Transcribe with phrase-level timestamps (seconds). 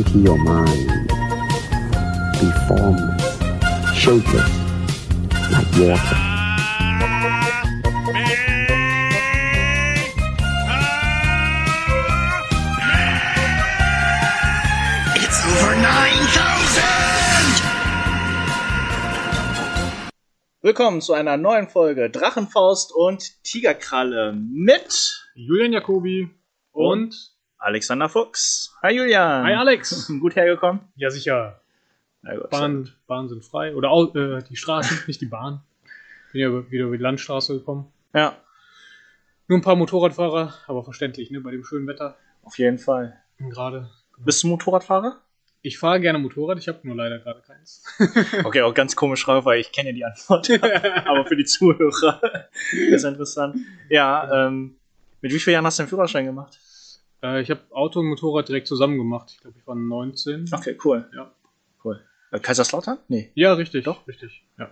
[0.00, 1.08] empty your mind.
[2.40, 3.22] Be formless,
[3.94, 4.50] shapeless,
[5.52, 6.18] like water.
[15.16, 16.84] It's over 9000!
[20.62, 26.30] Willkommen zu einer neuen Folge Drachenfaust und Tigerkralle mit Julian Jacobi
[26.72, 28.74] und Alexander Fuchs.
[28.82, 29.44] Hi Julian.
[29.44, 30.08] Hi Alex.
[30.20, 30.80] Gut hergekommen?
[30.96, 31.60] Ja, sicher.
[32.22, 32.50] Na gut.
[32.50, 33.74] Bahn, Bahn sind frei.
[33.74, 35.60] Oder au- äh, die Straßen, nicht die Bahn.
[36.32, 37.92] Bin ja wieder über die Landstraße gekommen.
[38.14, 38.36] Ja,
[39.48, 41.40] Nur ein paar Motorradfahrer, aber verständlich, ne?
[41.40, 42.16] Bei dem schönen Wetter.
[42.42, 43.16] auf jeden Fall.
[43.38, 43.90] Gerade.
[44.18, 45.20] Bist du Motorradfahrer?
[45.62, 47.84] Ich fahre gerne Motorrad, ich habe nur leider gerade keins.
[48.44, 50.48] Okay, auch ganz komisch drauf, weil ich kenne ja die Antwort.
[51.06, 53.56] Aber für die Zuhörer ist interessant.
[53.90, 54.76] Ja, ähm,
[55.20, 56.58] mit wie vielen Jahren hast du den Führerschein gemacht?
[57.22, 59.30] Äh, ich habe Auto und Motorrad direkt zusammen gemacht.
[59.32, 60.50] Ich glaube, ich war 19.
[60.52, 61.08] Okay, cool.
[61.14, 61.30] Ja.
[61.84, 62.00] Cool.
[62.30, 62.98] Äh, Kaiserslautern?
[63.08, 63.30] Nee.
[63.34, 63.84] Ja, richtig.
[63.84, 64.06] Doch?
[64.06, 64.44] Richtig.
[64.58, 64.70] Ja.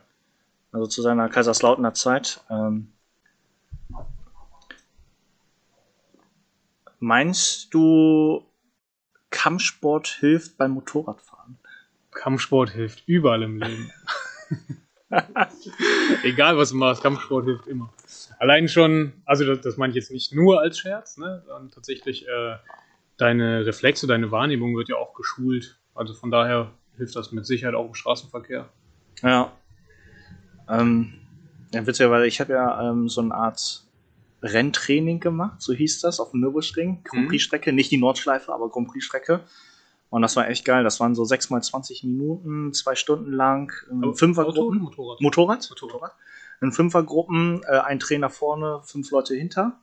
[0.73, 2.41] Also zu seiner Kaiserslauterner Zeit.
[2.51, 2.93] Ähm,
[6.99, 8.45] meinst du,
[9.31, 11.59] Kampfsport hilft beim Motorradfahren?
[12.11, 13.91] Kampfsport hilft überall im Leben.
[16.23, 17.93] Egal was du machst, Kampfsport hilft immer.
[18.39, 22.27] Allein schon, also das, das meine ich jetzt nicht nur als Scherz, ne, sondern tatsächlich
[22.27, 22.57] äh,
[23.17, 25.79] deine Reflexe, deine Wahrnehmung wird ja auch geschult.
[25.95, 28.69] Also von daher hilft das mit Sicherheit auch im Straßenverkehr.
[29.23, 29.53] Ja.
[30.69, 31.15] Ähm,
[31.73, 33.85] ja, witzigerweise, ich habe ja ähm, so eine Art
[34.43, 37.29] Renntraining gemacht, so hieß das, auf dem Nürburgring, Grand Mhm.
[37.29, 39.41] Prix-Strecke, nicht die Nordschleife, aber Grand Prix-Strecke.
[40.11, 40.85] Und das war echt geil.
[40.85, 44.79] Das waren so 6 mal 20 Minuten, zwei Stunden lang, ähm, Auto, Fünfergruppen.
[44.81, 45.21] Motorrad.
[45.21, 45.69] Motorrad?
[45.71, 46.13] Motorrad.
[46.61, 49.79] In Fünfergruppen, äh, ein Trainer vorne, fünf Leute hinter.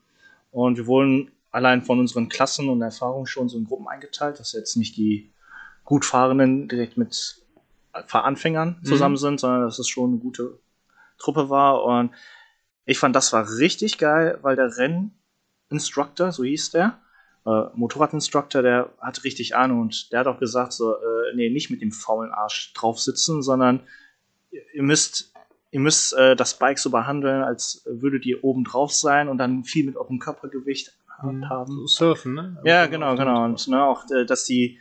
[0.51, 4.51] Und wir wurden allein von unseren Klassen und Erfahrungen schon so in Gruppen eingeteilt, dass
[4.53, 5.31] jetzt nicht die
[5.85, 7.41] gut Fahrenden direkt mit
[8.07, 9.19] Fahranfängern zusammen Mhm.
[9.19, 10.59] sind, sondern dass es schon eine gute
[11.17, 11.83] Truppe war.
[11.83, 12.11] Und
[12.85, 14.75] ich fand, das war richtig geil, weil der
[15.69, 16.99] Renninstructor, so hieß der,
[17.45, 21.69] äh, Motorradinstructor, der hat richtig Ahnung und der hat auch gesagt, so, äh, nee, nicht
[21.69, 23.81] mit dem faulen Arsch drauf sitzen, sondern
[24.73, 25.33] ihr müsst,
[25.71, 29.63] ihr müsst äh, das Bike so behandeln, als würdet ihr oben drauf sein und dann
[29.63, 31.49] viel mit eurem Körpergewicht Mhm.
[31.49, 31.71] haben.
[31.71, 32.57] So Surfen, ne?
[32.65, 33.45] Ja, genau, genau.
[33.45, 34.79] Und ne, auch, äh, dass die,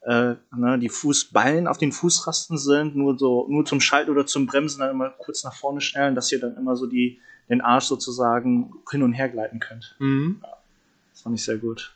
[0.00, 4.46] äh, ne, die Fußballen auf den Fußrasten sind, nur so, nur zum Schalten oder zum
[4.46, 7.84] Bremsen dann immer kurz nach vorne schnellen, dass ihr dann immer so die, den Arsch
[7.84, 9.94] sozusagen hin und her gleiten könnt.
[9.98, 10.42] Mhm.
[11.22, 11.94] Das fand ich sehr gut.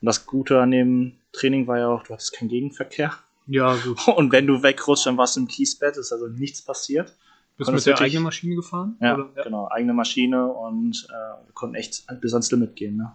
[0.00, 3.12] Und das Gute an dem Training war ja auch, du hattest keinen Gegenverkehr.
[3.48, 4.06] Ja, gut.
[4.16, 7.16] Und wenn du wegrutscht, dann warst du im Kiesbett, ist also nichts passiert.
[7.56, 8.96] Bist du mit der eigenen Maschine gefahren?
[9.00, 9.42] Ja, Oder?
[9.42, 9.68] genau.
[9.68, 12.98] Eigene Maschine und äh, wir konnten echt bis ans Limit gehen.
[12.98, 13.12] Ne?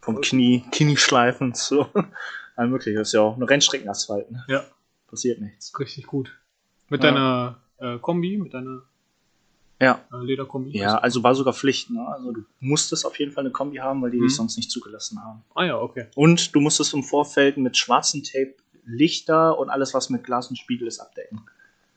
[0.00, 1.86] Vom Knie, Knieschleifen zu
[2.56, 2.96] allem möglich.
[2.96, 4.32] Das ist ja auch eine Rennstreckenasphalt.
[4.32, 4.44] Ne?
[4.48, 4.64] Ja.
[5.06, 5.78] Passiert nichts.
[5.78, 6.36] Richtig gut.
[6.88, 7.12] Mit Ja.
[7.12, 8.82] deiner äh, Kombi, mit deiner
[9.80, 10.00] Ja.
[10.12, 10.70] äh, Lederkombi?
[10.78, 11.90] Ja, also war sogar Pflicht.
[11.90, 12.06] Ne?
[12.06, 14.24] Also du musstest auf jeden Fall eine Kombi haben, weil die Mhm.
[14.28, 15.42] dich sonst nicht zugelassen haben.
[15.54, 16.06] Ah ja, okay.
[16.14, 18.54] Und du musstest im Vorfeld mit schwarzem Tape
[18.86, 21.40] Lichter und alles, was mit Glas und Spiegel ist, abdecken.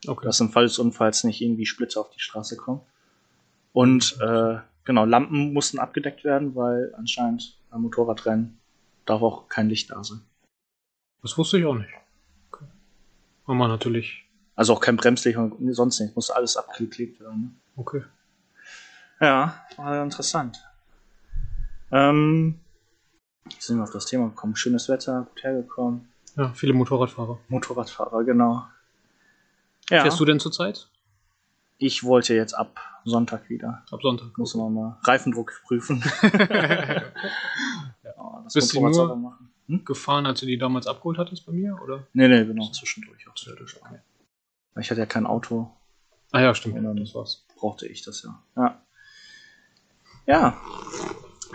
[0.08, 0.26] okay.
[0.26, 2.82] dass im Fall des Unfalls nicht irgendwie Splitter auf die Straße kommen.
[3.74, 8.58] Und äh, genau, Lampen mussten abgedeckt werden, weil anscheinend beim Motorradrennen
[9.06, 10.22] darf auch kein Licht da sein.
[11.22, 11.90] Das wusste ich auch nicht.
[12.52, 12.66] Okay.
[13.48, 14.24] Mama natürlich.
[14.56, 16.16] Also auch kein Bremslicht und sonst nichts.
[16.16, 17.42] Musste alles abgeklebt werden.
[17.42, 17.52] Ne?
[17.78, 18.04] Okay.
[19.22, 20.62] Ja, war interessant.
[21.92, 22.60] Ähm,
[23.50, 24.56] jetzt sind wir auf das Thema gekommen.
[24.56, 26.08] Schönes Wetter, gut hergekommen.
[26.36, 27.40] Ja, viele Motorradfahrer.
[27.48, 28.68] Motorradfahrer, genau.
[29.90, 30.90] Ja, Fährst du denn zurzeit?
[31.80, 33.84] ich wollte jetzt ab Sonntag wieder.
[33.92, 34.36] Ab Sonntag.
[34.38, 36.04] Muss man mal Reifendruck prüfen.
[36.24, 37.04] ja,
[38.44, 39.50] das Bist du nur- machen.
[39.68, 39.86] Hm?
[39.86, 41.80] Gefahren, als du die damals abgeholt hattest bei mir?
[41.84, 42.08] Oder?
[42.14, 43.76] Nee, nee, genau, zwischendurch auch zwischendurch.
[43.82, 44.00] Okay.
[44.80, 45.72] Ich hatte ja kein Auto,
[46.32, 46.76] Ah ja, stimmt.
[46.84, 47.46] Ja, das war's.
[47.58, 48.42] Brauchte ich das ja.
[48.56, 48.82] Ja.
[50.26, 50.62] Ja.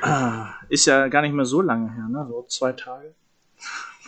[0.00, 2.26] Ah, Ist ja gar nicht mehr so lange her, ne?
[2.28, 3.14] So zwei Tage.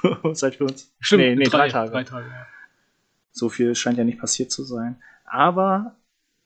[0.32, 0.92] Seit wir uns.
[1.00, 1.90] Stimmt, nee, nee, drei, Tage.
[1.90, 2.46] Drei Tage, ja.
[3.30, 5.00] So viel scheint ja nicht passiert zu sein.
[5.24, 5.96] Aber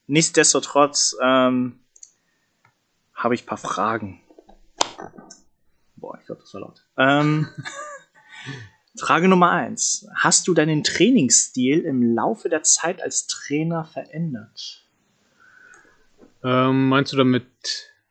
[0.07, 1.79] nichtsdestotrotz ähm,
[3.13, 4.21] habe ich ein paar Fragen.
[5.95, 6.85] Boah, ich glaube, das war laut.
[6.97, 7.47] Ähm,
[8.99, 10.07] Frage Nummer eins.
[10.15, 14.83] Hast du deinen Trainingsstil im Laufe der Zeit als Trainer verändert?
[16.43, 17.45] Ähm, meinst du damit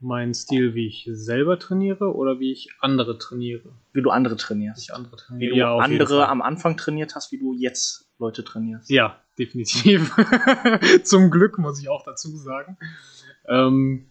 [0.01, 3.71] meinen Stil, wie ich selber trainiere oder wie ich andere trainiere?
[3.93, 4.93] Wie du andere Wie trainierst?
[4.93, 5.57] andere Wie trainiere.
[5.57, 8.91] du auf jeden andere am Anfang trainiert hast, wie du jetzt Leute trainierst?
[8.91, 10.15] Ja, definitiv.
[11.03, 12.77] Zum Glück muss ich auch dazu sagen.
[13.49, 14.07] Ähm,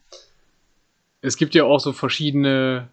[1.21, 2.89] es gibt ja auch so verschiedene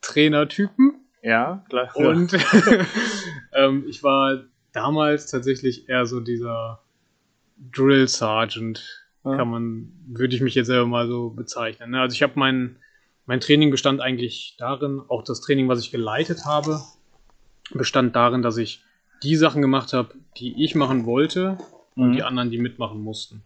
[0.00, 0.94] Trainertypen.
[1.22, 1.94] Ja, klar.
[1.96, 2.32] Und
[3.52, 6.80] ähm, ich war damals tatsächlich eher so dieser
[7.72, 9.36] Drill Sergeant, Ja.
[9.36, 11.90] kann man, würde ich mich jetzt selber mal so bezeichnen.
[11.90, 12.00] ne?
[12.00, 12.76] Also ich habe mein,
[13.26, 16.80] mein Training bestand eigentlich darin, auch das Training, was ich geleitet habe,
[17.72, 18.82] bestand darin, dass ich
[19.22, 21.58] die Sachen gemacht habe, die ich machen wollte
[21.96, 22.12] und Mhm.
[22.14, 23.42] die anderen, die mitmachen mussten.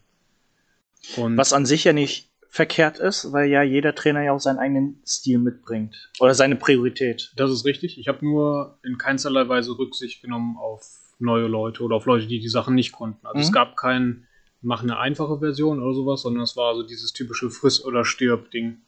[1.16, 4.58] Und Was an sich ja nicht verkehrt ist, weil ja jeder Trainer ja auch seinen
[4.60, 6.08] eigenen Stil mitbringt.
[6.20, 7.32] Oder seine Priorität.
[7.36, 7.98] Das ist richtig.
[7.98, 12.38] Ich habe nur in keinsterlei Weise Rücksicht genommen auf neue Leute oder auf Leute, die
[12.38, 13.26] die Sachen nicht konnten.
[13.26, 13.42] Also Mhm.
[13.42, 14.28] es gab kein,
[14.64, 18.78] mach eine einfache Version oder sowas, sondern es war so dieses typische Friss- oder Stirb-Ding.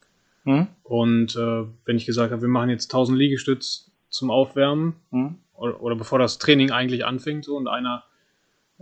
[0.44, 0.66] Hm?
[0.84, 5.36] Und äh, wenn ich gesagt habe, wir machen jetzt 1000 Liegestütz zum Aufwärmen Hm?
[5.54, 8.04] oder, oder bevor das Training eigentlich anfängt so und einer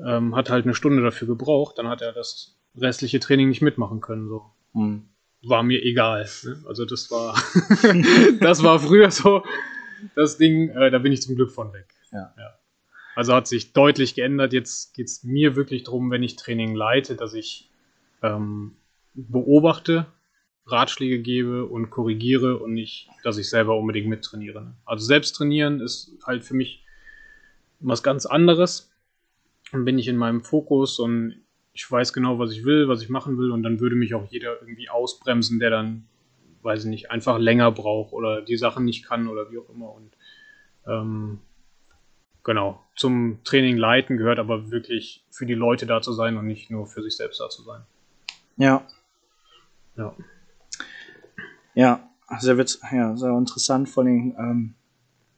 [0.05, 4.00] ähm, hat halt eine Stunde dafür gebraucht, dann hat er das restliche Training nicht mitmachen
[4.00, 4.29] können.
[4.29, 4.43] So
[4.73, 5.05] Hm.
[5.44, 6.29] war mir egal.
[6.44, 6.62] Ne?
[6.67, 7.35] Also das war,
[8.40, 9.43] das war früher so
[10.17, 11.87] das Ding, äh, da bin ich zum Glück von weg.
[12.12, 12.32] Ja.
[13.14, 14.52] Also hat sich deutlich geändert.
[14.52, 17.70] Jetzt geht es mir wirklich darum, wenn ich Training leite, dass ich
[18.22, 18.76] ähm,
[19.14, 20.06] beobachte,
[20.66, 24.62] Ratschläge gebe und korrigiere und nicht, dass ich selber unbedingt mittrainiere.
[24.62, 24.75] ne?
[24.84, 26.84] Also selbst trainieren ist halt für mich
[27.81, 28.90] was ganz anderes.
[29.72, 31.43] Dann bin ich in meinem Fokus und
[31.75, 34.31] ich weiß genau, was ich will, was ich machen will und dann würde mich auch
[34.31, 36.06] jeder irgendwie ausbremsen, der dann,
[36.62, 39.93] weiß ich nicht, einfach länger braucht oder die Sachen nicht kann oder wie auch immer.
[39.93, 40.12] Und
[40.87, 41.40] ähm,
[42.44, 46.70] genau, zum Training leiten gehört aber wirklich für die Leute da zu sein und nicht
[46.70, 47.82] nur für sich selbst da zu sein.
[48.56, 48.87] Ja.
[49.96, 50.14] Ja.
[51.75, 52.08] Ja,
[52.38, 53.88] sehr, witz, ja, sehr interessant.
[53.88, 54.75] Vor allem, ähm,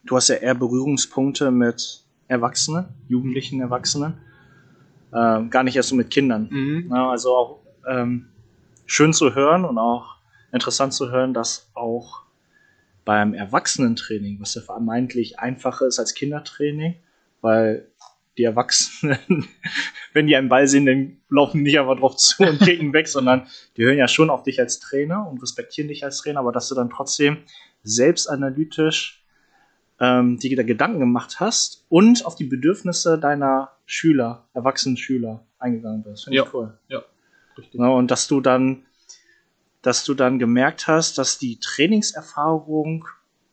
[0.04, 4.18] du hast ja eher Berührungspunkte mit Erwachsenen, jugendlichen Erwachsenen.
[5.14, 6.48] Ähm, gar nicht erst so mit Kindern.
[6.50, 6.90] Mhm.
[6.90, 8.26] Ja, also auch ähm,
[8.84, 10.16] schön zu hören und auch
[10.52, 12.25] interessant zu hören, dass auch
[13.06, 16.96] beim Erwachsenentraining, was ja vermeintlich einfacher ist als Kindertraining,
[17.40, 17.88] weil
[18.36, 19.48] die Erwachsenen,
[20.12, 23.08] wenn die einen Ball sehen, dann laufen die nicht einfach drauf zu und kicken weg,
[23.08, 26.52] sondern die hören ja schon auf dich als Trainer und respektieren dich als Trainer, aber
[26.52, 27.38] dass du dann trotzdem
[27.84, 29.24] selbstanalytisch
[30.00, 36.02] ähm, dir da Gedanken gemacht hast und auf die Bedürfnisse deiner Schüler, erwachsenen Schüler eingegangen
[36.02, 36.24] bist.
[36.24, 36.50] Finde ich Ja.
[36.52, 36.78] cool.
[37.56, 37.80] Richtig.
[37.80, 38.84] Ja, und dass du dann,
[39.86, 43.06] dass du dann gemerkt hast, dass die Trainingserfahrung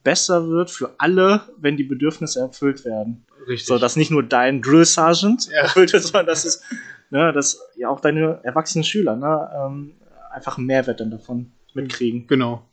[0.04, 3.26] besser wird für alle, wenn die Bedürfnisse erfüllt werden.
[3.48, 3.68] Richtig.
[3.68, 5.62] So, dass nicht nur dein Drill Sergeant Ja.
[5.62, 6.62] erfüllt wird, sondern dass es,
[7.10, 9.96] ne, dass ja auch deine erwachsenen Schüler ne, ähm,
[10.32, 12.28] einfach einen Mehrwert dann davon mitkriegen.
[12.28, 12.68] genau.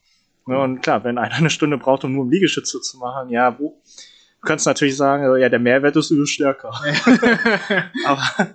[0.49, 3.57] Ja, und klar, wenn einer eine Stunde braucht, um nur einen Liegestütze zu machen, ja,
[3.59, 3.81] wo,
[4.41, 6.73] du kannst natürlich sagen, ja, der Mehrwert ist übel stärker.
[8.07, 8.49] Aber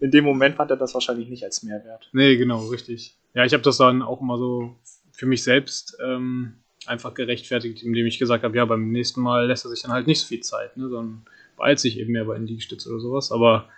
[0.00, 2.08] in dem Moment fand er das wahrscheinlich nicht als Mehrwert.
[2.12, 3.16] Nee, genau, richtig.
[3.34, 4.76] Ja, ich habe das dann auch immer so
[5.12, 6.54] für mich selbst ähm,
[6.86, 10.06] einfach gerechtfertigt, indem ich gesagt habe, ja, beim nächsten Mal lässt er sich dann halt
[10.06, 11.24] nicht so viel Zeit, ne, sondern
[11.56, 13.30] beeilt sich eben mehr bei den Liegestütze oder sowas.
[13.30, 13.68] Aber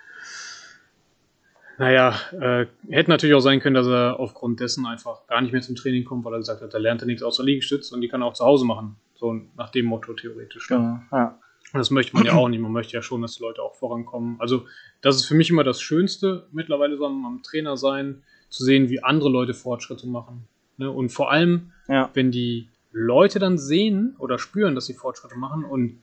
[1.77, 5.63] naja, äh, hätte natürlich auch sein können, dass er aufgrund dessen einfach gar nicht mehr
[5.63, 8.09] zum Training kommt, weil er gesagt hat, da lernt er nichts außer Liegestütz und die
[8.09, 8.97] kann er auch zu Hause machen.
[9.15, 10.71] So nach dem Motto theoretisch.
[10.71, 10.77] ne?
[10.77, 11.01] Genau.
[11.11, 11.39] Ja.
[11.73, 12.61] Und das möchte man ja auch nicht.
[12.61, 14.37] Man möchte ja schon, dass die Leute auch vorankommen.
[14.39, 14.67] Also,
[15.01, 18.23] das ist für mich immer das Schönste, mittlerweile so am, am Trainer sein,
[18.55, 20.47] zu sehen, wie andere Leute Fortschritte machen.
[20.77, 20.91] Ne?
[20.91, 22.09] Und vor allem, ja.
[22.15, 26.03] wenn die Leute dann sehen oder spüren, dass sie Fortschritte machen und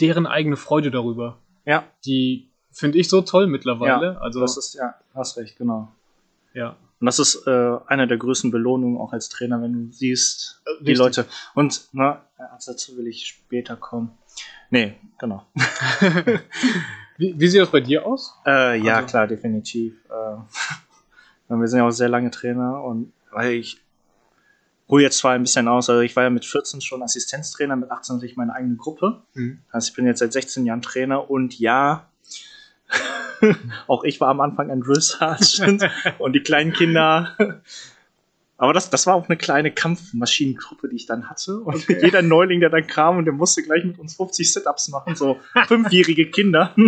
[0.00, 4.14] deren eigene Freude darüber, Ja, die finde ich so toll mittlerweile.
[4.14, 5.88] ja, also, das ist, ja, hast recht, genau.
[6.54, 6.76] ja.
[7.00, 10.90] Und das ist äh, eine der größten Belohnungen auch als Trainer, wenn du siehst, die
[10.90, 10.98] Richtig.
[10.98, 11.26] Leute.
[11.54, 14.10] Und, na, als dazu will ich später kommen.
[14.70, 15.44] Nee, genau.
[17.18, 18.32] Wie, wie sieht das bei dir aus?
[18.46, 19.94] Äh, ja, Also- klar, definitiv.
[20.08, 20.36] Äh,
[21.48, 23.80] wir sind ja auch sehr lange Trainer und weil ich
[24.88, 27.90] hole jetzt zwar ein bisschen aus, also ich war ja mit 14 schon Assistenztrainer, mit
[27.90, 29.22] 18 hatte ich meine eigene Gruppe.
[29.34, 29.60] Mhm.
[29.70, 32.08] Also ich bin jetzt seit 16 Jahren Trainer und ja,
[33.86, 35.88] auch ich war am Anfang ein Drill Sergeant
[36.18, 37.36] und die kleinen Kinder.
[38.56, 41.60] Aber das, das war auch eine kleine Kampfmaschinengruppe, die ich dann hatte.
[41.60, 45.14] Und jeder Neuling, der dann kam und der musste gleich mit uns 50 Sit-Ups machen,
[45.14, 45.38] so
[45.68, 46.74] fünfjährige Kinder.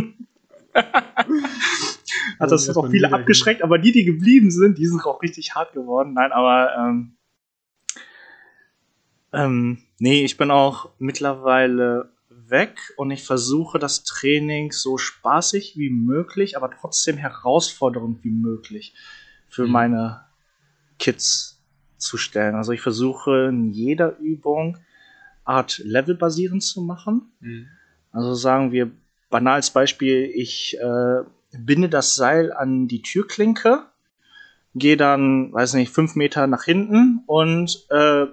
[2.39, 5.23] Hat das Ja, auch von viele abgeschreckt, aber die, die geblieben sind, die sind auch
[5.23, 6.15] richtig hart geworden.
[6.15, 7.17] Nein, aber ähm,
[9.33, 15.91] ähm, nee, ich bin auch mittlerweile weg und ich versuche das Training so spaßig wie
[15.91, 18.95] möglich, aber trotzdem herausfordernd wie möglich
[19.49, 19.73] für Mhm.
[19.73, 20.25] meine
[20.99, 21.61] Kids
[21.97, 22.55] zu stellen.
[22.55, 24.79] Also ich versuche in jeder Übung
[25.45, 27.33] Art levelbasierend zu machen.
[27.41, 27.67] Mhm.
[28.13, 28.91] Also sagen wir
[29.31, 33.85] banales Beispiel, ich äh, binde das Seil an die Türklinke,
[34.75, 38.27] gehe dann, weiß nicht, fünf Meter nach hinten und äh,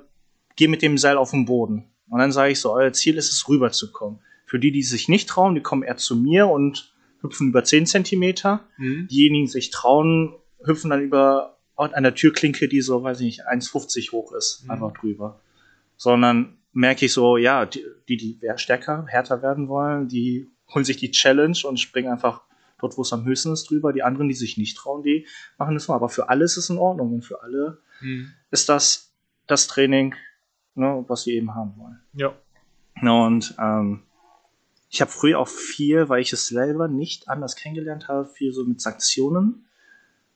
[0.55, 1.85] gehe mit dem Seil auf den Boden.
[2.09, 4.19] Und dann sage ich so, euer Ziel ist es, rüberzukommen.
[4.45, 7.85] Für die, die sich nicht trauen, die kommen eher zu mir und hüpfen über 10
[7.85, 8.61] Zentimeter.
[8.77, 9.07] Mhm.
[9.09, 10.33] Diejenigen, die sich trauen,
[10.63, 14.71] hüpfen dann über einer Türklinke, die so, weiß ich nicht, 1,50 hoch ist, Mhm.
[14.71, 15.39] einfach drüber.
[15.97, 20.85] Sondern merke ich so, ja, die, die, die wer- stärker, härter werden wollen, die holen
[20.85, 22.41] sich die Challenge und springen einfach
[22.79, 23.93] dort, wo es am höchsten ist, drüber.
[23.93, 25.95] Die anderen, die sich nicht trauen, die machen das mal.
[25.95, 28.31] Aber für alle ist es in Ordnung und für alle Mhm.
[28.51, 29.13] ist das
[29.47, 30.13] das Training,
[30.75, 31.99] ne, was sie eben haben wollen.
[32.13, 32.33] Ja.
[33.01, 34.03] Ja, Und ähm,
[34.89, 38.63] ich habe früher auch viel, weil ich es selber nicht anders kennengelernt habe, viel so
[38.65, 39.65] mit Sanktionen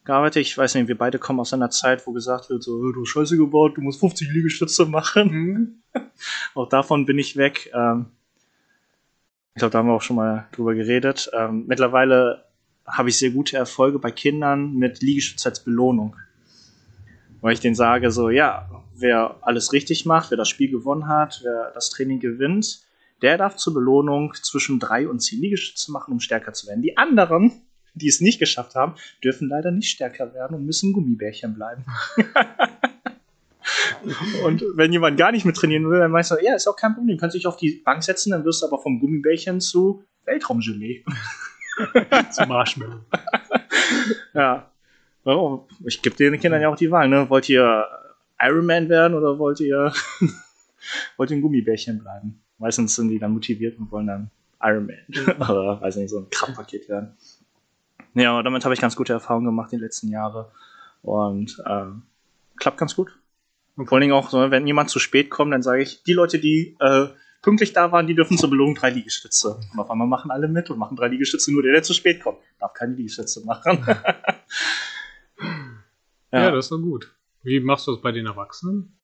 [0.04, 0.42] gearbeitet.
[0.42, 3.02] Ich weiß nicht, wir beide kommen aus einer Zeit, wo gesagt wird, so, "Äh, du
[3.02, 5.32] hast Scheiße gebaut, du musst 50 Liegestütze machen.
[5.32, 5.84] Mhm.
[6.56, 7.70] Auch davon bin ich weg.
[7.74, 8.08] Ähm,
[9.54, 11.30] ich glaube, da haben wir auch schon mal drüber geredet.
[11.38, 12.46] Ähm, mittlerweile
[12.86, 16.16] habe ich sehr gute Erfolge bei Kindern mit Liegestütze als Belohnung.
[17.42, 21.42] Weil ich denen sage, so, ja, wer alles richtig macht, wer das Spiel gewonnen hat,
[21.44, 22.82] wer das Training gewinnt,
[23.22, 26.82] der darf zur Belohnung zwischen drei und zehn Liegestütze machen, um stärker zu werden.
[26.82, 27.52] Die anderen,
[27.94, 31.86] die es nicht geschafft haben, dürfen leider nicht stärker werden und müssen Gummibärchen bleiben.
[34.46, 36.94] und wenn jemand gar nicht mit trainieren will, dann meinst du, ja, ist auch kein
[36.94, 40.04] Problem, du kannst dich auf die Bank setzen, dann wirst du aber vom Gummibärchen zu
[40.26, 41.04] Weltraumgelee.
[42.32, 43.00] Zum Marshmallow.
[44.34, 44.72] Ja.
[45.24, 47.30] Oh, ich gebe den Kindern ja auch die Wahl, ne?
[47.30, 47.86] Wollt ihr
[48.40, 49.94] Ironman werden oder wollt ihr,
[51.18, 52.42] wollt ihr ein Gummibärchen bleiben?
[52.58, 54.32] Meistens sind die dann motiviert und wollen dann
[54.62, 54.98] Ironman
[55.40, 57.16] oder weiß nicht, so ein Kraftpaket werden.
[58.14, 60.52] Ja, damit habe ich ganz gute Erfahrungen gemacht die letzten Jahre
[61.02, 62.04] und ähm,
[62.58, 63.18] klappt ganz gut.
[63.76, 66.14] Und vor allen Dingen auch, so, wenn jemand zu spät kommt, dann sage ich, die
[66.14, 67.08] Leute, die äh,
[67.42, 69.60] pünktlich da waren, die dürfen zur Belohnung drei Liegestütze.
[69.74, 72.22] Und auf einmal machen alle mit und machen drei Liegestütze, nur der, der zu spät
[72.22, 73.86] kommt, darf keine Liegestütze machen.
[76.32, 76.52] Ja.
[76.52, 77.14] das ist doch gut.
[77.44, 78.98] Wie machst du das bei den Erwachsenen?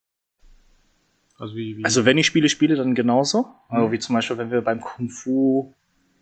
[1.40, 3.48] Also wie, wie Also wenn ich Spiele spiele, dann genauso.
[3.70, 3.92] Also Mhm.
[3.92, 5.74] wie zum Beispiel, wenn wir beim Kung Fu,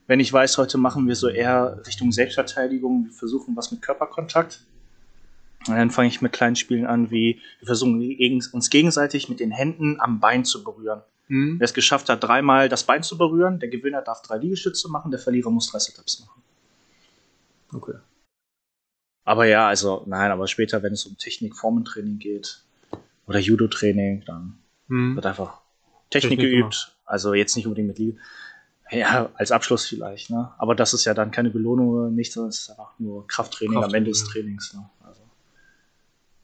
[0.08, 4.66] wenn ich weiß, heute machen wir so eher Richtung Selbstverteidigung, wir versuchen was mit Körperkontakt.
[5.68, 8.00] Und dann fange ich mit kleinen Spielen an, wie wir versuchen
[8.52, 11.02] uns gegenseitig mit den Händen am Bein zu berühren.
[11.28, 11.60] Hm?
[11.60, 15.10] Wer es geschafft hat, dreimal das Bein zu berühren, der Gewinner darf drei Liegestütze machen,
[15.10, 16.44] der Verlierer muss drei Setups machen.
[17.74, 17.98] Okay.
[19.24, 22.62] Aber ja, also nein, aber später, wenn es um Technik, Formentraining geht
[23.26, 25.16] oder Judo-Training, dann Hm.
[25.16, 25.62] wird einfach
[26.10, 26.96] Technik, Technik geübt.
[27.06, 28.20] Also jetzt nicht unbedingt mit Liebe.
[28.92, 30.54] Ja, als Abschluss vielleicht, ne?
[30.60, 33.94] Aber das ist ja dann keine Belohnung nichts, sondern es ist einfach nur Krafttraining, am
[33.94, 34.74] Ende des Krafttraining, Trainings.
[34.76, 34.90] Ne?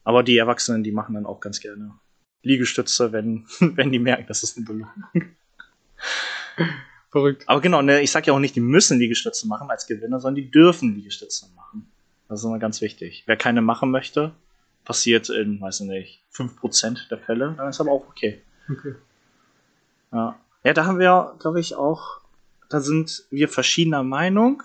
[0.04, 1.94] Aber die Erwachsenen, die machen dann auch ganz gerne
[2.42, 4.90] Liegestütze, wenn, wenn die merken, das ist eine Belohnung.
[7.10, 7.44] Verrückt.
[7.46, 10.42] Aber genau, ne, ich sag ja auch nicht, die müssen Liegestütze machen als Gewinner, sondern
[10.42, 11.86] die dürfen Liegestütze machen.
[12.28, 13.24] Das ist immer ganz wichtig.
[13.26, 14.32] Wer keine machen möchte,
[14.84, 18.42] passiert in, weiß ich nicht, 5% der Fälle, dann ist aber auch okay.
[18.70, 18.94] Okay.
[20.10, 22.22] Ja, ja da haben wir, glaube ich, auch,
[22.70, 24.62] da sind wir verschiedener Meinung,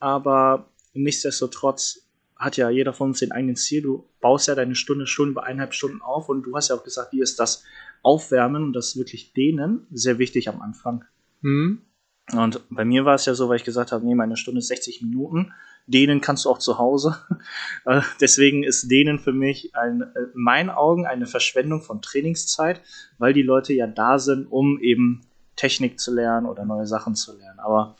[0.00, 2.05] aber nichtsdestotrotz
[2.36, 3.82] hat ja jeder von uns den eigenen Ziel.
[3.82, 6.84] Du baust ja deine Stunde schon über eineinhalb Stunden auf und du hast ja auch
[6.84, 7.64] gesagt, hier ist das
[8.02, 11.04] Aufwärmen und das wirklich Dehnen sehr wichtig am Anfang.
[11.42, 11.82] Hm?
[12.32, 14.68] Und bei mir war es ja so, weil ich gesagt habe, nee, meine Stunde ist
[14.68, 15.52] 60 Minuten.
[15.86, 17.16] Dehnen kannst du auch zu Hause.
[17.84, 22.80] Äh, Deswegen ist Dehnen für mich ein, äh, in meinen Augen eine Verschwendung von Trainingszeit,
[23.18, 25.20] weil die Leute ja da sind, um eben
[25.54, 27.60] Technik zu lernen oder neue Sachen zu lernen.
[27.60, 27.96] Aber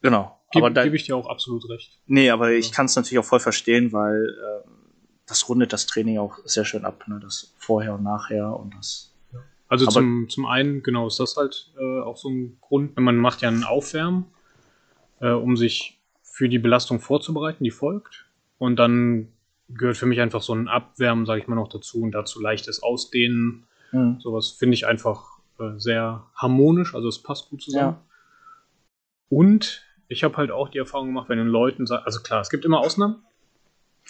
[0.00, 0.40] genau.
[0.54, 1.98] Gebe aber da, geb ich dir auch absolut recht.
[2.06, 4.68] nee, aber ich kann es natürlich auch voll verstehen, weil äh,
[5.26, 7.20] das rundet das Training auch sehr schön ab, ne?
[7.20, 9.14] Das Vorher und Nachher und das.
[9.68, 13.16] Also Aber- zum, zum einen, genau, ist das halt äh, auch so ein Grund, man
[13.16, 14.26] macht ja einen Aufwärmen,
[15.20, 18.26] äh, um sich für die Belastung vorzubereiten, die folgt.
[18.58, 19.28] Und dann
[19.68, 22.82] gehört für mich einfach so ein Abwärmen, sage ich mal, noch dazu und dazu leichtes
[22.82, 23.64] Ausdehnen.
[23.90, 24.20] Hm.
[24.20, 27.96] Sowas finde ich einfach äh, sehr harmonisch, also es passt gut zusammen.
[27.96, 28.02] Ja.
[29.30, 32.50] Und ich habe halt auch die Erfahrung gemacht, wenn den Leuten sagt, also klar, es
[32.50, 33.22] gibt immer Ausnahmen,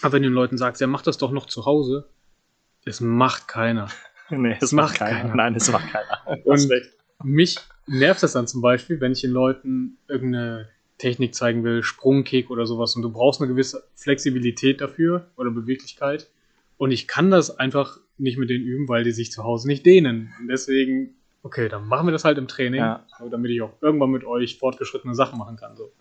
[0.02, 2.08] aber wenn den Leuten sagst, ja, mach das doch noch zu Hause,
[2.84, 3.88] es macht keiner.
[4.30, 5.20] Nee, es macht macht keiner.
[5.20, 5.34] keiner.
[5.34, 6.44] Nein, es macht keiner.
[6.46, 6.70] Und-.
[7.22, 12.48] Mich nervt das dann zum Beispiel, wenn ich den Leuten irgendeine Technik zeigen will, Sprungkick
[12.50, 16.30] oder sowas und du brauchst eine gewisse Flexibilität dafür oder Beweglichkeit
[16.78, 19.84] und ich kann das einfach nicht mit denen üben, weil die sich zu Hause nicht
[19.86, 20.32] dehnen.
[20.38, 23.06] Und deswegen, okay, dann machen wir das halt im Training, Ja.
[23.30, 25.76] damit ich auch irgendwann mit euch fortgeschrittene Sachen machen kann.
[25.76, 25.92] So.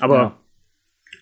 [0.00, 0.38] Aber, Ja.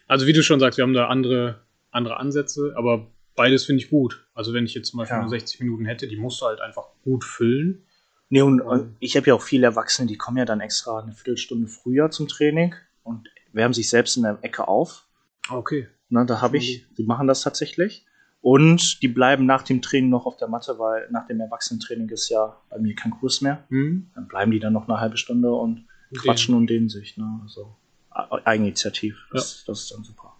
[0.08, 3.90] also wie du schon sagst, wir haben da andere, andere Ansätze, aber beides finde ich
[3.90, 4.26] gut.
[4.34, 5.20] Also wenn ich jetzt zum Beispiel Ja.
[5.20, 7.84] nur 60 Minuten hätte, die musst du halt einfach gut füllen.
[8.30, 11.12] Nee, und, und ich habe ja auch viele Erwachsene, die kommen ja dann extra eine
[11.12, 15.06] Viertelstunde früher zum Training und wärmen sich selbst in der Ecke auf.
[15.50, 15.86] Okay.
[16.08, 18.06] Ne, da habe ich, die machen das tatsächlich.
[18.42, 22.28] Und die bleiben nach dem Training noch auf der Matte, weil nach dem Erwachsenentraining ist
[22.28, 23.64] ja bei mir kein Kurs mehr.
[23.68, 24.10] Hm?
[24.14, 27.16] Dann bleiben die dann noch eine halbe Stunde und quatschen und dehnen sich.
[27.16, 27.40] Ne?
[27.42, 27.74] Also
[28.10, 29.16] Eigeninitiativ.
[29.30, 30.34] Das, das ist dann super.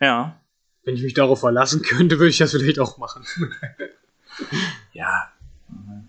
[0.00, 0.38] Ja.
[0.84, 3.24] Wenn ich mich darauf verlassen könnte, würde ich das vielleicht auch machen.
[4.92, 5.32] Ja.
[5.68, 6.08] Mhm.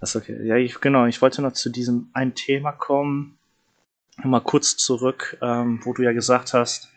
[0.00, 0.46] Das ist okay.
[0.46, 1.04] Ja, ich, genau.
[1.06, 3.36] Ich wollte noch zu diesem ein Thema kommen.
[4.22, 6.88] Mal kurz zurück, ähm, wo du ja gesagt hast,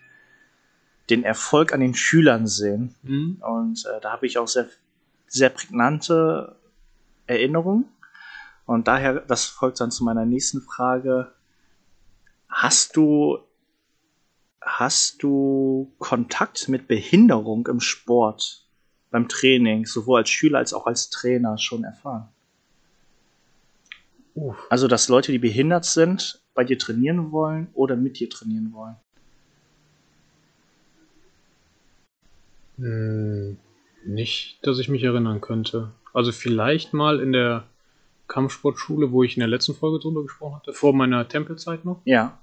[1.10, 2.96] den Erfolg an den Schülern sehen.
[3.04, 3.42] Hm?
[3.42, 4.68] Und äh, da habe ich auch sehr,
[5.28, 6.56] sehr prägnante
[7.28, 7.86] Erinnerungen.
[8.66, 11.32] Und daher, das folgt dann zu meiner nächsten Frage.
[12.48, 13.40] Hast du,
[14.62, 18.66] hast du Kontakt mit Behinderung im Sport
[19.10, 22.30] beim Training, sowohl als Schüler als auch als Trainer schon erfahren?
[24.36, 24.56] Uff.
[24.70, 28.96] Also, dass Leute, die behindert sind, bei dir trainieren wollen oder mit dir trainieren wollen?
[32.82, 33.58] Hm,
[34.06, 35.92] Nicht, dass ich mich erinnern könnte.
[36.14, 37.66] Also vielleicht mal in der
[38.28, 42.02] Kampfsportschule, wo ich in der letzten Folge drüber gesprochen hatte, vor meiner Tempelzeit noch.
[42.06, 42.40] Ja.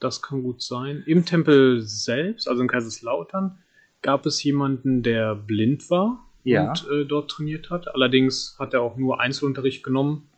[0.00, 1.04] Das kann gut sein.
[1.06, 3.58] Im Tempel selbst, also in Kaiserslautern,
[4.00, 6.70] gab es jemanden, der blind war Ja.
[6.70, 7.94] und äh, dort trainiert hat.
[7.94, 10.28] Allerdings hat er auch nur Einzelunterricht genommen.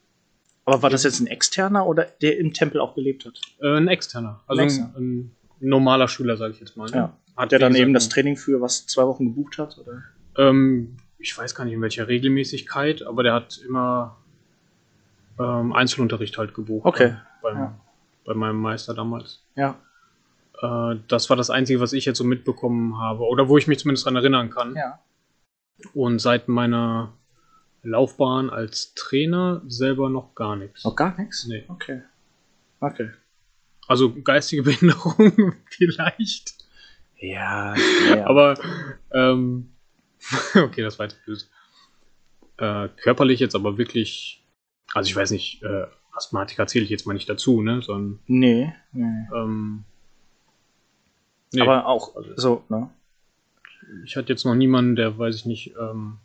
[0.67, 3.41] Aber war das jetzt ein externer oder der im Tempel auch gelebt hat?
[3.61, 4.95] Äh, ein externer, also Ein externer.
[4.99, 6.91] ein normaler Schüler, sage ich jetzt mal.
[6.91, 6.97] ne?
[6.97, 7.17] Ja.
[7.37, 9.77] Hat Der wie dann eben das Training für was zwei Wochen gebucht hat?
[9.79, 10.03] Oder?
[10.37, 14.17] Ähm, ich weiß gar nicht in welcher Regelmäßigkeit, aber der hat immer
[15.39, 16.87] ähm, Einzelunterricht halt gebucht.
[16.87, 17.17] Okay.
[17.43, 17.81] Beim, Ja.
[18.25, 19.45] Bei meinem Meister damals.
[19.57, 19.79] Ja.
[20.63, 23.25] Äh, das war das Einzige, was ich jetzt so mitbekommen habe.
[23.25, 24.75] Oder wo ich mich zumindest dran erinnern kann.
[24.77, 25.01] Ja.
[25.93, 27.13] Und seit meiner
[27.83, 30.85] Laufbahn als Trainer selber noch gar nichts.
[30.85, 31.47] Noch gar nichts?
[31.47, 31.65] Nee.
[31.69, 32.03] Okay.
[32.81, 33.11] Okay.
[33.87, 36.64] Also geistige Behinderung vielleicht.
[37.25, 37.75] Ja,
[38.09, 38.27] ja.
[38.27, 38.55] Aber
[39.13, 39.71] ähm,
[40.55, 41.47] okay, das war jetzt böse.
[42.59, 44.45] Äh, körperlich jetzt aber wirklich,
[44.93, 47.83] also ich weiß nicht, äh, Asthmatiker zähle ich jetzt mal nicht dazu, ne?
[47.83, 49.27] Sondern nee, nee.
[49.35, 49.85] ähm,
[51.53, 52.91] nee, Aber auch so, ne?
[54.05, 56.19] ich hatte jetzt noch niemanden, der, weiß ich nicht, ähm,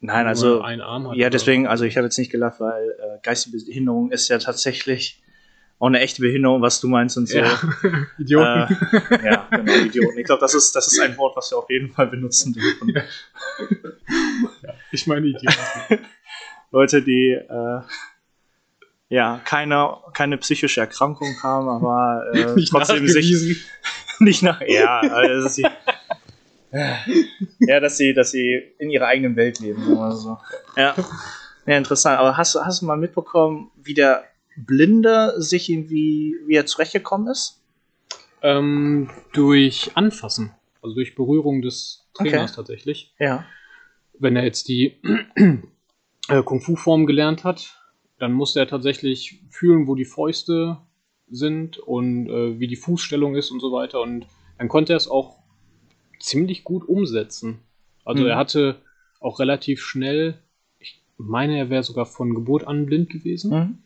[0.00, 0.60] Nein, also.
[0.60, 1.16] einen Arm hat.
[1.16, 5.23] Ja, deswegen, also ich habe jetzt nicht gelacht, weil äh, geistige Behinderung ist ja tatsächlich
[5.78, 7.38] auch eine echte Behinderung, was du meinst und so.
[7.38, 7.58] Ja.
[8.18, 8.76] Idioten.
[9.10, 10.18] Äh, ja, genau, Idioten.
[10.18, 12.94] Ich glaube, das ist, das ist ein Wort, was wir auf jeden Fall benutzen dürfen.
[14.92, 15.58] ich meine Idioten.
[16.70, 17.80] Leute, die äh,
[19.08, 23.64] ja keine, keine psychische Erkrankung haben, aber äh, Nicht trotzdem sich
[24.20, 24.60] nicht nach.
[24.66, 25.66] Ja, also dass sie,
[27.60, 29.94] ja, dass sie, dass sie in ihrer eigenen Welt leben.
[29.94, 30.38] mal so.
[30.76, 30.94] Ja.
[31.66, 32.18] ja, interessant.
[32.18, 34.24] Aber hast, hast du mal mitbekommen, wie der
[34.56, 37.60] Blinde sich irgendwie, wie er zurechtgekommen ist?
[38.42, 42.56] Ähm, durch Anfassen, also durch Berührung des Trainers Okay.
[42.56, 43.14] tatsächlich.
[43.18, 43.44] Ja.
[44.18, 45.00] wenn er jetzt die
[46.28, 47.80] äh, Kung-Fu-Form gelernt hat,
[48.18, 50.78] dann musste er tatsächlich fühlen, wo die Fäuste
[51.28, 54.00] sind und äh, wie die Fußstellung ist und so weiter.
[54.02, 54.26] Und
[54.58, 55.38] dann konnte er es auch
[56.20, 57.60] ziemlich gut umsetzen.
[58.04, 58.28] Also Mhm.
[58.30, 58.76] er hatte
[59.20, 60.38] auch relativ schnell,
[60.78, 63.78] ich meine, er wäre sogar von Geburt an blind gewesen Mhm.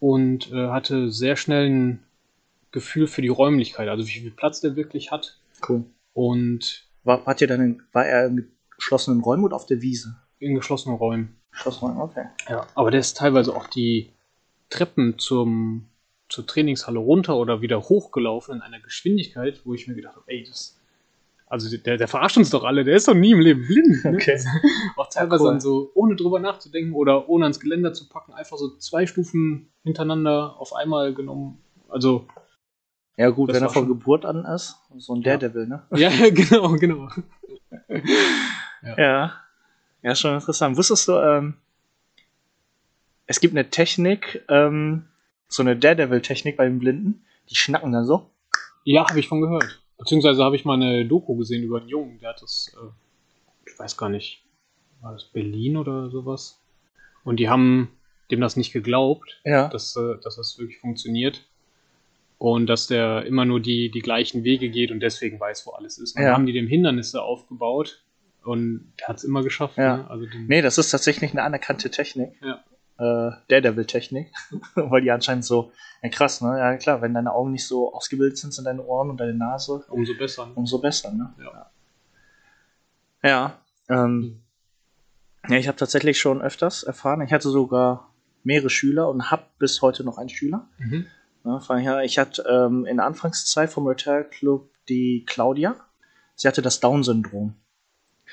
[0.00, 2.02] Und äh, hatte sehr schnell ein
[2.70, 5.38] Gefühl für die Räumlichkeit, also wie viel Platz der wirklich hat.
[5.66, 5.84] Cool.
[6.12, 10.16] Und War, hat ihr dann in, war er in geschlossenen Räumen oder auf der Wiese?
[10.38, 11.36] in geschlossenen Räumen.
[11.50, 12.26] Geschlossenen Räumen, okay.
[12.48, 14.10] Ja, aber der ist teilweise auch die
[14.68, 15.88] Treppen zum,
[16.28, 20.44] zur Trainingshalle runter oder wieder hochgelaufen in einer Geschwindigkeit, wo ich mir gedacht habe, ey,
[20.44, 20.75] das.
[21.48, 24.04] Also der, der verarscht uns doch alle, der ist doch nie im Leben blind.
[24.04, 24.14] Ne?
[24.16, 24.40] Okay.
[24.96, 25.50] Auch teilweise cool.
[25.50, 29.68] dann so, ohne drüber nachzudenken oder ohne ans Geländer zu packen, einfach so zwei Stufen
[29.84, 31.58] hintereinander auf einmal genommen.
[31.88, 32.26] Also,
[33.16, 34.76] Ja, gut, wenn er von Geburt an ist.
[34.98, 35.36] So ein Ja.
[35.36, 35.84] Daredevil, ne?
[35.92, 37.08] ja, genau, genau.
[38.96, 39.32] Ja.
[40.02, 40.76] Ja, schon interessant.
[40.76, 41.54] Wusstest du, ähm,
[43.26, 45.06] es gibt eine Technik, ähm,
[45.48, 48.30] so eine Daredevil-Technik bei den Blinden, die schnacken dann so.
[48.84, 49.80] Ja, habe ich von gehört.
[49.98, 53.78] Beziehungsweise habe ich mal eine Doku gesehen über einen Jungen, der hat das, äh, ich
[53.78, 54.42] weiß gar nicht,
[55.00, 56.60] war das Berlin oder sowas?
[57.24, 57.90] Und die haben
[58.30, 59.68] dem das nicht geglaubt, Ja.
[59.68, 61.42] dass, äh, dass das wirklich funktioniert.
[62.38, 65.96] Und dass der immer nur die, die gleichen Wege geht und deswegen weiß, wo alles
[65.98, 66.16] ist.
[66.16, 66.28] Und Ja.
[66.28, 68.02] dann haben die dem Hindernisse aufgebaut
[68.44, 69.78] und der hat es immer geschafft.
[69.78, 69.96] Ja.
[69.98, 70.10] Ne?
[70.10, 72.32] Also Nee, das ist tatsächlich eine anerkannte Technik.
[72.42, 72.62] Ja.
[72.98, 74.32] Äh, Daredevil-Technik.
[74.74, 76.58] Weil die anscheinend so, ja krass, ne?
[76.58, 79.84] Ja klar, wenn deine Augen nicht so ausgebildet sind, sind deine Ohren und deine Nase,
[79.88, 80.46] Umso besser.
[80.46, 80.52] Ne?
[80.54, 81.34] umso besser, ne?
[81.38, 81.70] Ja.
[83.22, 83.58] Ja.
[83.88, 84.40] Ähm,
[85.48, 87.20] ja, ich habe tatsächlich schon öfters erfahren.
[87.22, 90.68] Ich hatte sogar mehrere Schüler und habe bis heute noch einen Schüler.
[90.78, 91.06] Mhm.
[91.44, 95.76] Daher, ich hatte ähm, in der Anfangszeit vom Retail Club die Claudia.
[96.34, 97.54] sie hatte das Down-Syndrom.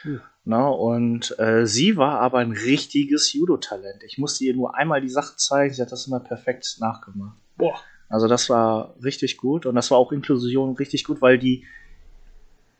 [0.04, 0.22] Hm.
[0.46, 4.04] Na, und äh, sie war aber ein richtiges Judo-Talent.
[4.04, 7.38] Ich musste ihr nur einmal die Sache zeigen, sie hat das immer perfekt nachgemacht.
[7.58, 7.80] Boah.
[8.10, 11.66] Also das war richtig gut und das war auch Inklusion richtig gut, weil die,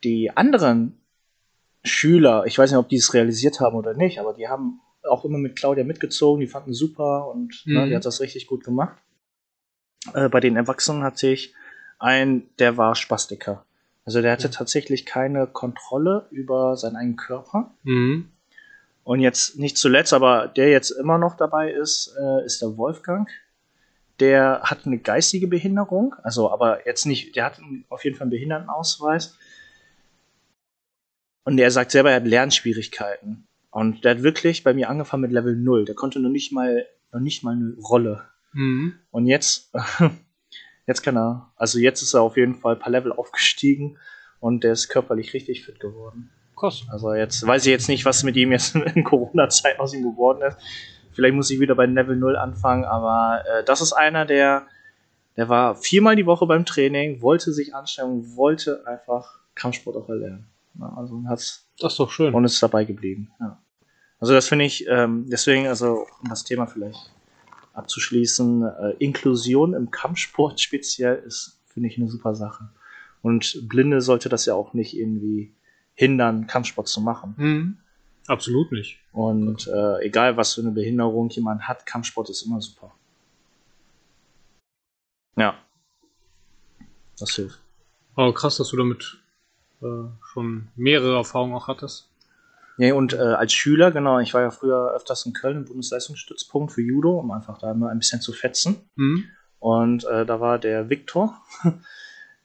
[0.04, 1.00] die anderen
[1.82, 5.24] Schüler, ich weiß nicht, ob die es realisiert haben oder nicht, aber die haben auch
[5.24, 7.88] immer mit Claudia mitgezogen, die fanden super und ne, Mhm.
[7.88, 8.96] die hat das richtig gut gemacht.
[10.12, 11.54] Äh, bei den Erwachsenen hatte ich
[11.98, 13.64] einen, der war Spastiker.
[14.04, 17.74] Also der hatte tatsächlich keine Kontrolle über seinen eigenen Körper.
[17.84, 18.30] Mhm.
[19.02, 23.28] Und jetzt nicht zuletzt, aber der jetzt immer noch dabei ist, äh, ist der Wolfgang.
[24.20, 28.30] Der hat eine geistige Behinderung, also aber jetzt nicht, der hat auf jeden Fall einen
[28.30, 29.36] Behindertenausweis.
[31.44, 33.46] Und er sagt selber, er hat Lernschwierigkeiten.
[33.70, 35.84] Und der hat wirklich bei mir angefangen mit Level 0.
[35.84, 38.22] Der konnte noch nicht mal, noch nicht mal eine Rolle.
[38.52, 38.94] Mhm.
[39.10, 39.72] Und jetzt,
[40.86, 43.98] jetzt kann er, also jetzt ist er auf jeden Fall ein paar Level aufgestiegen
[44.40, 46.30] und der ist körperlich richtig fit geworden.
[46.56, 46.84] Krass.
[46.90, 50.42] Also jetzt weiß ich jetzt nicht, was mit ihm jetzt in Corona-Zeit aus ihm geworden
[50.42, 50.58] ist.
[51.12, 54.66] Vielleicht muss ich wieder bei Level 0 anfangen, aber äh, das ist einer, der,
[55.36, 60.46] der war viermal die Woche beim Training, wollte sich anstrengen, wollte einfach Kampfsport auch erlernen.
[60.78, 62.34] Ja, also hat's Das ist doch schön.
[62.34, 63.30] und ist dabei geblieben.
[63.38, 63.60] Ja.
[64.18, 67.13] Also das finde ich, ähm, deswegen, also um das Thema vielleicht
[67.74, 72.70] abzuschließen, äh, Inklusion im Kampfsport speziell ist, finde ich, eine super Sache.
[73.22, 75.52] Und Blinde sollte das ja auch nicht irgendwie
[75.94, 77.34] hindern, Kampfsport zu machen.
[77.36, 77.76] Mhm.
[78.26, 78.98] Absolut nicht.
[79.12, 82.92] Und äh, egal, was für eine Behinderung jemand hat, Kampfsport ist immer super.
[85.36, 85.54] Ja.
[87.18, 87.60] Das hilft.
[88.14, 89.18] Aber krass, dass du damit
[89.82, 92.08] äh, schon mehrere Erfahrungen auch hattest.
[92.76, 96.72] Ja, und äh, als Schüler, genau, ich war ja früher öfters in Köln im Bundesleistungsstützpunkt
[96.72, 98.88] für Judo, um einfach da immer ein bisschen zu fetzen.
[98.96, 99.24] Mhm.
[99.60, 101.40] Und äh, da war der Viktor,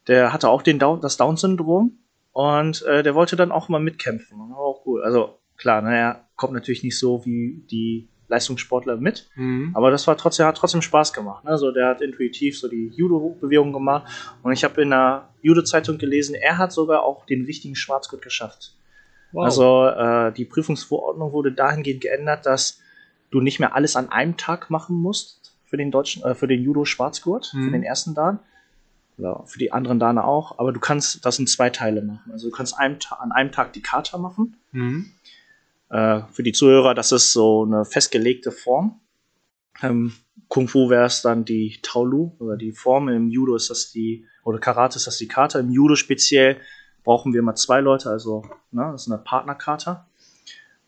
[0.08, 1.98] der hatte auch den Down, das Down-Syndrom
[2.32, 4.40] und äh, der wollte dann auch mal mitkämpfen.
[4.40, 5.04] Und war auch cool.
[5.04, 9.72] Also klar, naja, kommt natürlich nicht so wie die Leistungssportler mit, Mhm.
[9.74, 11.44] aber das war trotzdem, hat trotzdem Spaß gemacht.
[11.46, 11.50] Ne?
[11.50, 14.08] Also der hat intuitiv so die Judo-Bewegung gemacht
[14.44, 18.76] und ich habe in der Judo-Zeitung gelesen, er hat sogar auch den richtigen Schwarzgurt geschafft.
[19.32, 19.46] Wow.
[19.46, 22.80] Also äh, die Prüfungsverordnung wurde dahingehend geändert, dass
[23.32, 26.64] du nicht mehr alles an einem Tag machen musst für den deutschen, äh, für den
[26.64, 27.66] Judo Schwarzgurt, Mhm.
[27.66, 28.40] für den ersten Dan.
[29.18, 32.32] Ja, für die anderen Dane auch, aber du kannst das in zwei Teile machen.
[32.32, 34.56] Also du kannst einem an einem Tag die Kata machen.
[34.72, 35.12] Mhm.
[35.90, 39.00] Äh, für die Zuhörer, das ist so eine festgelegte Form.
[39.82, 40.14] Ähm,
[40.48, 43.10] Kung Fu wäre es dann die Taolu oder die Form.
[43.10, 45.60] Im Judo ist das die, oder Karate ist das die Kata.
[45.60, 46.58] Im Judo speziell
[47.10, 50.02] brauchen wir immer zwei Leute, also ne, das ist eine Partnerkarte.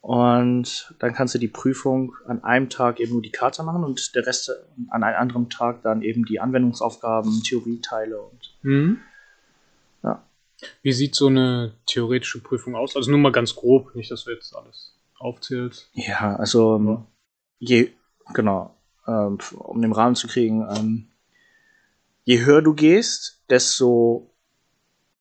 [0.01, 4.13] Und dann kannst du die Prüfung an einem Tag eben nur die Karte machen und
[4.13, 4.51] der Rest
[4.89, 8.99] an einem anderen Tag dann eben die Anwendungsaufgaben, Theorieteile und Mhm.
[10.03, 10.23] Ja.
[10.83, 12.95] Wie sieht so eine theoretische Prüfung aus?
[12.95, 15.89] Also nur mal ganz grob, nicht, dass du jetzt alles aufzählst.
[15.93, 17.05] Ja, also ähm,
[17.57, 17.89] je,
[18.31, 18.75] genau,
[19.07, 21.07] ähm, um den Rahmen zu kriegen, ähm,
[22.25, 24.30] je höher du gehst, desto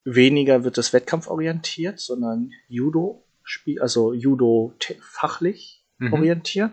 [0.04, 3.24] weniger wird das Wettkampf orientiert, sondern Judo,
[3.80, 6.12] also Judo fachlich Mhm.
[6.14, 6.72] orientiert.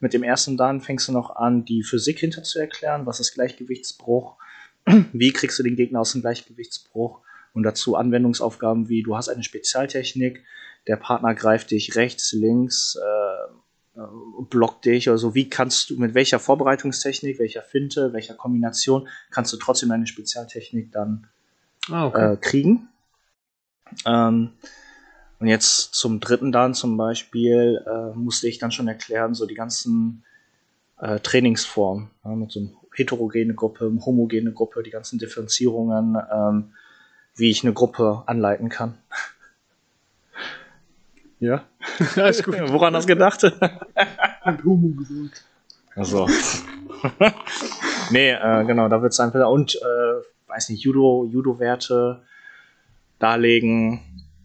[0.00, 3.34] Mit dem ersten Dan fängst du noch an, die Physik hinter zu erklären, was ist
[3.34, 4.36] Gleichgewichtsbruch,
[5.12, 7.20] wie kriegst du den Gegner aus dem Gleichgewichtsbruch
[7.52, 10.44] und dazu Anwendungsaufgaben wie du hast eine Spezialtechnik,
[10.86, 14.06] der Partner greift dich rechts, links, äh, äh,
[14.48, 15.34] blockt dich oder so.
[15.34, 20.92] Wie kannst du, mit welcher Vorbereitungstechnik, welcher Finte, welcher Kombination kannst du trotzdem deine Spezialtechnik
[20.92, 21.26] dann
[21.90, 22.32] Ah, okay.
[22.32, 22.88] äh, kriegen.
[24.04, 24.50] Ähm,
[25.38, 29.54] und jetzt zum dritten dann zum Beispiel äh, musste ich dann schon erklären, so die
[29.54, 30.24] ganzen
[31.00, 36.72] äh, Trainingsformen, ja, mit so einer heterogene Gruppe, eine homogene Gruppe, die ganzen Differenzierungen, ähm,
[37.36, 38.98] wie ich eine Gruppe anleiten kann.
[41.40, 41.62] ja,
[42.16, 42.56] Alles gut.
[42.66, 43.42] woran hast du gedacht?
[44.40, 45.44] Hat Homo gesagt.
[45.94, 46.28] Also.
[48.10, 49.48] nee, äh, genau, da wird es einfach.
[49.48, 52.22] Und, äh, weiß nicht, Judo, Judo-Werte
[53.18, 54.00] darlegen.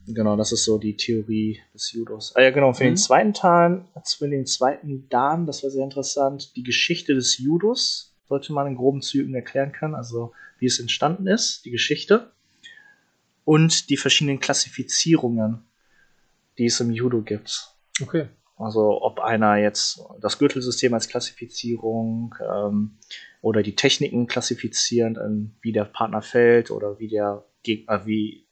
[0.08, 2.36] Genau, das ist so die Theorie des Judos.
[2.36, 2.90] Ah ja, genau, für Mhm.
[2.90, 3.86] den zweiten Teil,
[4.18, 8.76] für den zweiten Dan, das war sehr interessant, die Geschichte des Judos sollte man in
[8.76, 12.32] groben Zügen erklären können, also wie es entstanden ist, die Geschichte.
[13.46, 15.64] Und die verschiedenen Klassifizierungen,
[16.58, 17.74] die es im Judo gibt.
[18.02, 18.28] Okay.
[18.56, 22.98] Also ob einer jetzt das Gürtelsystem als Klassifizierung ähm,
[23.42, 28.46] oder die Techniken klassifizieren, ähm, wie der Partner fällt oder wie der Gegner, wie,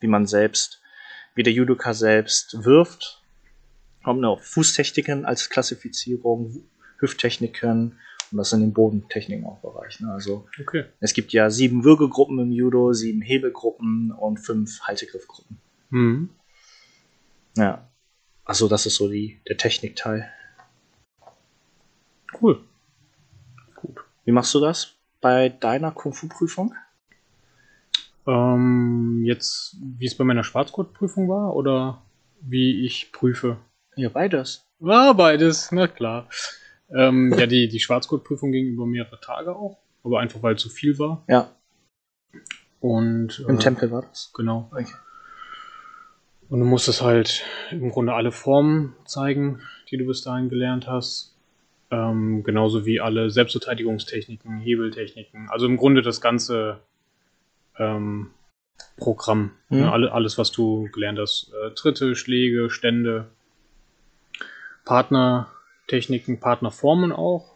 [0.00, 0.80] wie man selbst,
[1.34, 3.22] wie der Judoka selbst wirft.
[4.04, 6.62] Haben auch Fußtechniken als Klassifizierung,
[6.98, 7.98] Hüfttechniken
[8.30, 10.00] und das in den Bodentechniken auch Bereich.
[10.00, 10.12] Ne?
[10.12, 10.84] Also Okay.
[11.00, 15.58] es gibt ja sieben Würgegruppen im Judo, sieben Hebelgruppen und fünf Haltegriffgruppen.
[15.90, 16.30] Mhm.
[17.56, 17.87] Ja.
[18.48, 20.32] Also das ist so die, der Technikteil.
[22.40, 22.64] Cool.
[24.24, 26.74] Wie machst du das bei deiner Kung-Fu-Prüfung?
[28.26, 32.02] Ähm, jetzt, wie es bei meiner Schwarzgurtprüfung war oder
[32.40, 33.58] wie ich prüfe?
[33.96, 34.64] Ja, beides.
[34.78, 36.30] War beides, na klar.
[36.88, 40.98] Ähm, ja, die, die Schwarzgurtprüfung ging über mehrere Tage auch, aber einfach weil zu viel
[40.98, 41.22] war.
[41.28, 41.50] Ja,
[42.80, 44.32] Und im äh, Tempel war das.
[44.34, 44.70] Genau.
[44.72, 44.86] Okay.
[46.50, 51.34] Und du musstest halt im Grunde alle Formen zeigen, die du bis dahin gelernt hast.
[51.90, 55.48] Ähm, genauso wie alle Selbstverteidigungstechniken, Hebeltechniken.
[55.50, 56.80] Also im Grunde das ganze
[57.78, 58.30] ähm,
[58.96, 59.52] Programm.
[59.68, 59.78] Mhm.
[59.78, 59.92] Ne?
[59.92, 61.52] Alle, alles, was du gelernt hast.
[61.52, 63.28] Äh, Tritte, Schläge, Stände,
[64.84, 67.54] Partnertechniken, Partnerformen auch,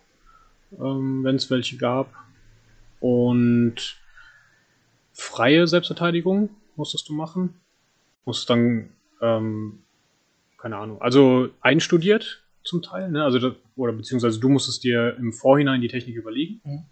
[0.78, 2.12] ähm, wenn es welche gab.
[3.00, 3.98] Und
[5.12, 7.60] freie Selbstverteidigung musstest du machen.
[8.24, 9.82] Musst dann, ähm,
[10.58, 13.24] keine Ahnung, also einstudiert zum Teil, ne?
[13.24, 16.84] Also das, oder beziehungsweise du musstest dir im Vorhinein die Technik überlegen Mhm.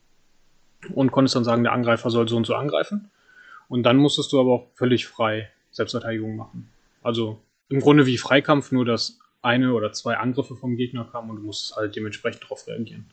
[0.94, 3.10] und konntest dann sagen, der Angreifer soll so und so angreifen.
[3.68, 6.68] Und dann musstest du aber auch völlig frei Selbstverteidigung machen.
[7.02, 11.36] Also im Grunde wie Freikampf, nur dass eine oder zwei Angriffe vom Gegner kamen und
[11.36, 13.06] du musstest halt dementsprechend darauf reagieren.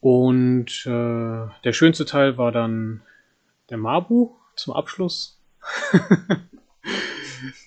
[0.00, 3.00] Und äh, der schönste Teil war dann
[3.70, 5.40] der Mabu zum Abschluss.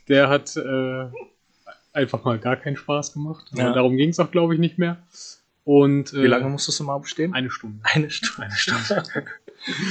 [0.07, 1.07] der hat äh,
[1.93, 3.51] einfach mal gar keinen Spaß gemacht.
[3.53, 3.73] Ja.
[3.73, 4.97] Darum ging es auch, glaube ich, nicht mehr.
[5.63, 7.33] Und äh, Wie lange musstest du mal bestehen?
[7.33, 7.79] Eine Stunde.
[7.83, 8.43] Eine Stunde.
[8.43, 9.03] Eine Stunde.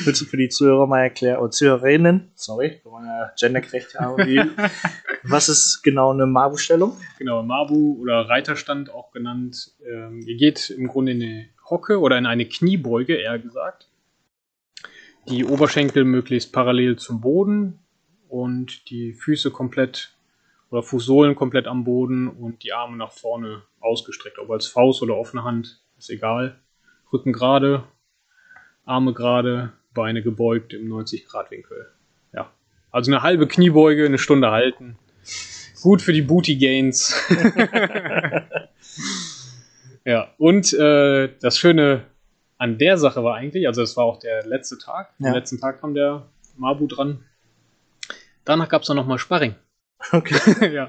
[0.05, 4.57] Willst du für die Zuhörer mal erklären, oder Zuhörerinnen, sorry, wir wollen ja gendergerecht haben,
[5.25, 6.96] was ist genau eine Mabu-Stellung?
[7.18, 9.72] Genau, Mabu oder Reiterstand auch genannt.
[9.85, 13.88] Ähm, ihr geht im Grunde in eine Hocke oder in eine Kniebeuge, eher gesagt.
[15.29, 17.81] Die Oberschenkel möglichst parallel zum Boden
[18.29, 20.17] und die Füße komplett
[20.71, 24.39] oder Fußsohlen komplett am Boden und die Arme nach vorne ausgestreckt.
[24.39, 26.59] Ob als Faust oder offene Hand, ist egal.
[27.12, 27.85] Rücken gerade,
[28.85, 31.89] Arme gerade, Beine gebeugt im 90-Grad-Winkel.
[32.33, 32.51] Ja.
[32.91, 34.99] Also eine halbe Kniebeuge, eine Stunde halten.
[35.83, 37.15] Gut für die Booty Gains.
[40.05, 42.05] ja, und äh, das Schöne
[42.59, 45.12] an der Sache war eigentlich, also es war auch der letzte Tag.
[45.19, 45.29] Ja.
[45.29, 47.25] Am letzten Tag kam der Mabu dran.
[48.47, 49.55] Danach gab es dann nochmal Sparring.
[50.13, 50.73] Okay.
[50.75, 50.89] ja.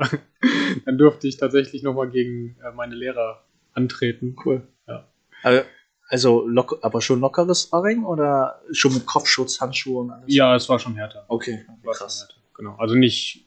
[0.85, 3.43] Dann durfte ich tatsächlich nochmal gegen äh, meine Lehrer
[3.73, 4.35] antreten.
[4.45, 4.65] Cool.
[4.87, 5.05] Ja.
[5.43, 5.63] Also,
[6.07, 10.25] also lock, aber schon lockeres Sparring oder schon mit Kopfschutz, Handschuhe und alles?
[10.27, 11.25] Ja, es war schon härter.
[11.27, 12.21] Okay, War krass.
[12.21, 12.35] härter.
[12.55, 12.75] Genau.
[12.77, 13.43] Also nicht,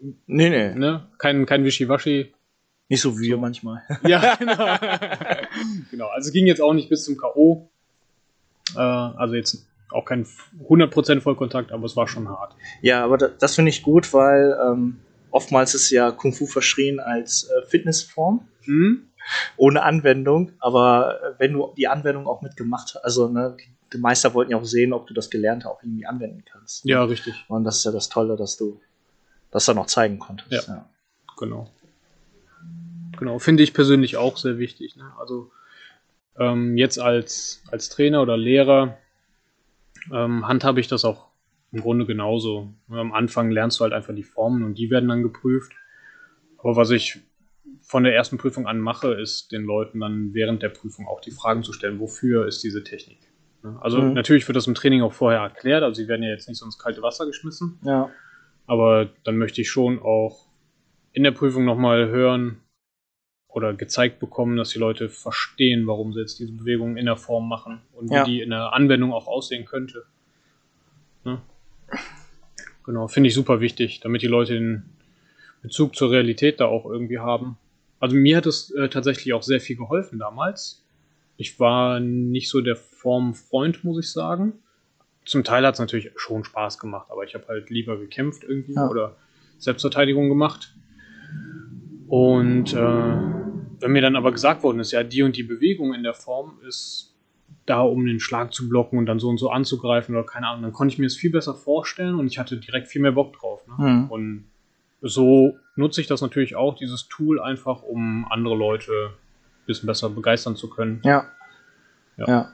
[0.00, 2.32] Nee, nee, ne, kein, kein Wischiwaschi.
[2.88, 3.82] nicht so wie wir manchmal.
[4.06, 4.54] Ja, genau.
[5.90, 6.06] genau.
[6.08, 7.68] Also es ging jetzt auch nicht bis zum K.O.
[8.76, 10.26] Äh, also jetzt auch kein
[10.68, 12.54] 100% Vollkontakt, aber es war schon hart.
[12.82, 17.00] Ja, aber da, das finde ich gut, weil ähm, oftmals ist ja Kung Fu verschrien
[17.00, 19.08] als äh, Fitnessform Mhm.
[19.56, 23.56] ohne Anwendung, aber äh, wenn du die Anwendung auch mitgemacht hast, also ne,
[23.92, 26.84] die Meister wollten ja auch sehen, ob du das Gelernte auch irgendwie anwenden kannst.
[26.84, 27.34] Ja, richtig.
[27.48, 28.78] Und das ist ja das Tolle, dass du
[29.50, 30.68] das dann noch zeigen konntest.
[30.68, 30.86] Ja.
[31.38, 31.70] Genau.
[33.18, 34.96] Genau, finde ich persönlich auch sehr wichtig.
[34.96, 35.10] Ne?
[35.18, 35.50] Also
[36.38, 38.98] ähm, jetzt als, als Trainer oder Lehrer
[40.12, 41.28] ähm, handhabe ich das auch
[41.72, 42.72] im Grunde genauso.
[42.88, 45.72] Am Anfang lernst du halt einfach die Formen und die werden dann geprüft.
[46.58, 47.20] Aber was ich
[47.82, 51.30] von der ersten Prüfung an mache, ist den Leuten dann während der Prüfung auch die
[51.30, 53.18] Fragen zu stellen, wofür ist diese Technik?
[53.80, 54.14] Also Mhm.
[54.14, 56.64] natürlich wird das im Training auch vorher erklärt, also sie werden ja jetzt nicht so
[56.64, 57.78] ins kalte Wasser geschmissen.
[57.82, 58.10] ja.
[58.66, 60.46] Aber dann möchte ich schon auch
[61.12, 62.60] in der Prüfung nochmal hören
[63.58, 67.48] oder gezeigt bekommen, dass die Leute verstehen, warum sie jetzt diese Bewegungen in der Form
[67.48, 68.24] machen und wie Ja.
[68.24, 70.04] die in der Anwendung auch aussehen könnte.
[71.24, 71.40] Ne?
[72.84, 74.84] Genau, finde ich super wichtig, damit die Leute den
[75.62, 77.58] Bezug zur Realität da auch irgendwie haben.
[78.00, 80.84] Also mir hat es äh, tatsächlich auch sehr viel geholfen damals.
[81.36, 84.54] Ich war nicht so der Formfreund, muss ich sagen.
[85.24, 88.74] Zum Teil hat es natürlich schon Spaß gemacht, aber ich habe halt lieber gekämpft irgendwie
[88.74, 88.88] Ja.
[88.88, 89.16] oder
[89.58, 90.74] Selbstverteidigung gemacht.
[92.08, 93.37] Und äh,
[93.80, 96.58] wenn mir dann aber gesagt worden ist, ja, die und die Bewegung in der Form
[96.66, 97.14] ist
[97.66, 100.62] da, um den Schlag zu blocken und dann so und so anzugreifen oder keine Ahnung,
[100.62, 103.34] dann konnte ich mir es viel besser vorstellen und ich hatte direkt viel mehr Bock
[103.34, 103.66] drauf.
[103.66, 103.74] Ne?
[103.78, 104.10] Mhm.
[104.10, 104.44] Und
[105.00, 110.10] so nutze ich das natürlich auch, dieses Tool einfach, um andere Leute ein bisschen besser
[110.10, 111.00] begeistern zu können.
[111.04, 111.26] Ja.
[112.16, 112.26] Ja.
[112.26, 112.52] ja.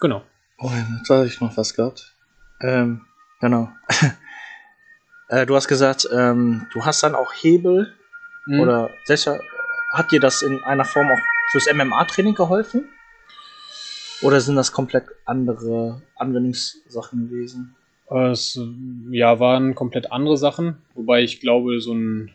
[0.00, 0.22] Genau.
[0.58, 2.14] Oh, jetzt habe ich noch was gehabt.
[2.60, 3.02] Ähm,
[3.40, 3.70] genau.
[5.28, 7.92] äh, du hast gesagt, ähm, du hast dann auch Hebel
[8.46, 8.60] Mhm.
[8.60, 9.40] oder sicher,
[9.92, 12.88] hat dir das in einer Form auch fürs MMA-Training geholfen?
[14.22, 17.76] Oder sind das komplett andere Anwendungssachen gewesen?
[18.08, 18.58] Es
[19.10, 22.32] ja, waren komplett andere Sachen, wobei ich glaube, so ein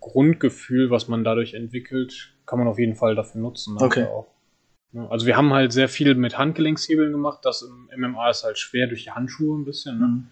[0.00, 3.76] Grundgefühl, was man dadurch entwickelt, kann man auf jeden Fall dafür nutzen.
[3.78, 4.06] Okay.
[5.10, 7.40] Also wir haben halt sehr viel mit Handgelenkshebeln gemacht.
[7.42, 9.98] Das im MMA ist halt schwer durch die Handschuhe ein bisschen.
[9.98, 10.06] Ne?
[10.06, 10.26] Mhm.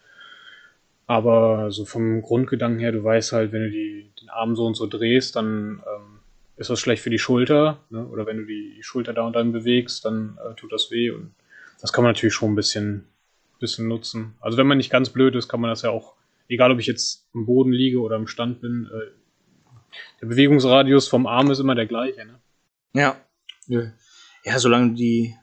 [1.06, 4.74] Aber so vom Grundgedanken her, du weißt halt, wenn du die, den Arm so und
[4.74, 6.18] so drehst, dann ähm,
[6.56, 7.78] ist das schlecht für die Schulter.
[7.90, 8.06] Ne?
[8.06, 11.10] Oder wenn du die Schulter da und dann bewegst, dann äh, tut das weh.
[11.10, 11.34] Und
[11.80, 13.06] das kann man natürlich schon ein bisschen,
[13.60, 14.34] bisschen nutzen.
[14.40, 16.14] Also wenn man nicht ganz blöd ist, kann man das ja auch,
[16.48, 19.10] egal ob ich jetzt im Boden liege oder im Stand bin, äh,
[20.20, 22.24] der Bewegungsradius vom Arm ist immer der gleiche.
[22.24, 22.40] Ne?
[22.94, 23.16] Ja.
[23.68, 23.92] ja.
[24.44, 25.34] Ja, solange du die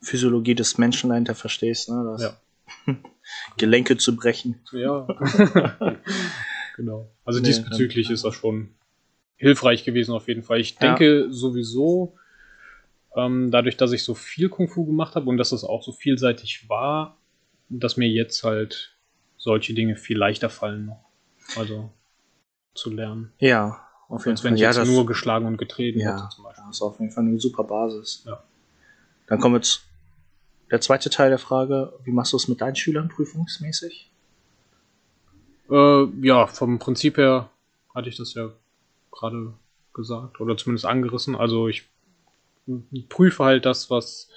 [0.00, 2.04] Physiologie des Menschen dahinter verstehst, ne?
[2.12, 2.94] Das Ja.
[3.56, 4.60] Gelenke zu brechen.
[4.72, 5.06] Ja.
[6.76, 7.10] genau.
[7.24, 8.74] Also Nee, diesbezüglich dann- ist das schon
[9.36, 10.60] hilfreich gewesen auf jeden Fall.
[10.60, 10.80] Ich Ja.
[10.94, 12.16] denke sowieso,
[13.16, 15.92] ähm, dadurch, dass ich so viel Kung Fu gemacht habe und dass es auch so
[15.92, 17.16] vielseitig war,
[17.68, 18.96] dass mir jetzt halt
[19.36, 21.04] solche Dinge viel leichter fallen noch.
[21.56, 21.90] Also
[22.74, 23.32] zu lernen.
[23.38, 24.56] Ja, auf jeden Als wenn Fall.
[24.56, 26.64] ich Ja, jetzt das, nur geschlagen und getreten ja, hätte zum Beispiel.
[26.66, 28.24] das ist auf jeden Fall eine super Basis.
[28.26, 28.42] Ja.
[29.26, 29.80] Dann kommen wir zu
[30.70, 31.92] der zweite Teil der Frage.
[32.04, 34.10] Wie machst du es mit deinen Schülern prüfungsmäßig?
[35.70, 37.50] Äh, ja, vom Prinzip her
[37.94, 38.50] hatte ich das ja
[39.10, 39.52] gerade
[39.94, 41.34] gesagt oder zumindest angerissen.
[41.34, 41.88] Also ich
[43.08, 44.28] prüfe halt das, was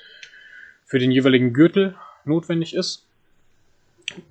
[0.85, 3.05] für den jeweiligen Gürtel notwendig ist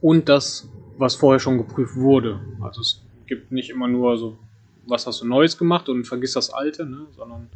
[0.01, 2.41] und das, was vorher schon geprüft wurde.
[2.61, 4.39] Also es gibt nicht immer nur so,
[4.87, 7.07] was hast du Neues gemacht und vergiss das Alte, ne?
[7.17, 7.49] sondern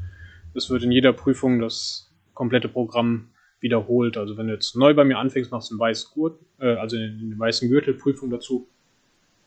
[0.55, 3.29] es wird in jeder Prüfung das komplette Programm
[3.65, 4.17] wiederholt.
[4.17, 6.97] Also wenn du jetzt neu bei mir anfängst, machst du einen weißen Gurt, äh, also
[6.97, 8.69] in den weißen Gürtelprüfung dazu,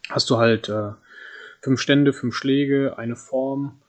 [0.10, 0.92] hast du halt äh,
[1.62, 3.80] fünf Stände, fünf Schläge, eine Form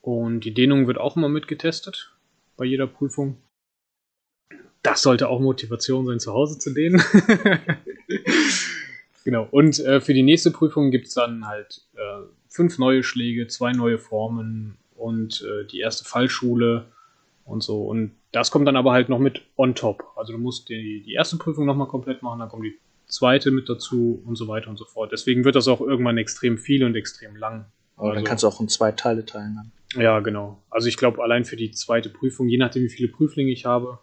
[0.00, 2.12] und die Dehnung wird auch immer mitgetestet
[2.56, 3.36] bei jeder Prüfung.
[4.82, 7.02] Das sollte auch Motivation sein, zu Hause zu dehnen.
[9.24, 9.48] genau.
[9.50, 13.72] Und äh, für die nächste Prüfung gibt es dann halt äh, fünf neue Schläge, zwei
[13.72, 16.86] neue Formen und äh, die erste Fallschule
[17.44, 17.84] und so.
[17.84, 20.04] Und das kommt dann aber halt noch mit on top.
[20.16, 23.68] Also du musst die, die erste Prüfung nochmal komplett machen, dann kommt die zweite mit
[23.68, 25.12] dazu und so weiter und so fort.
[25.12, 27.66] Deswegen wird das auch irgendwann extrem viel und extrem lang.
[27.96, 29.56] Aber dann Also- kannst du auch in zwei Teile teilen.
[29.94, 30.02] Dann.
[30.02, 30.58] Ja, genau.
[30.70, 33.98] Also ich glaube, allein für die zweite Prüfung, je nachdem, wie viele Prüflinge ich habe,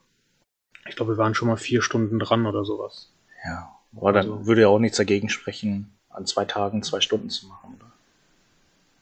[0.90, 3.12] ich glaube, wir waren schon mal vier Stunden dran oder sowas.
[3.46, 3.70] Ja.
[3.96, 7.48] Aber dann Also- würde ja auch nichts dagegen sprechen, an zwei Tagen zwei Stunden zu
[7.48, 7.92] machen, oder?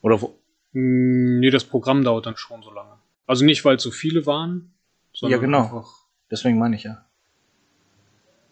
[0.02, 0.36] Oder wo?
[0.74, 2.92] Hm, Nee, das Programm dauert dann schon so lange.
[3.28, 4.74] Also nicht, weil es so viele waren,
[5.30, 5.64] Ja, genau.
[5.64, 5.90] einfach.
[6.30, 7.06] Deswegen meine ich ja.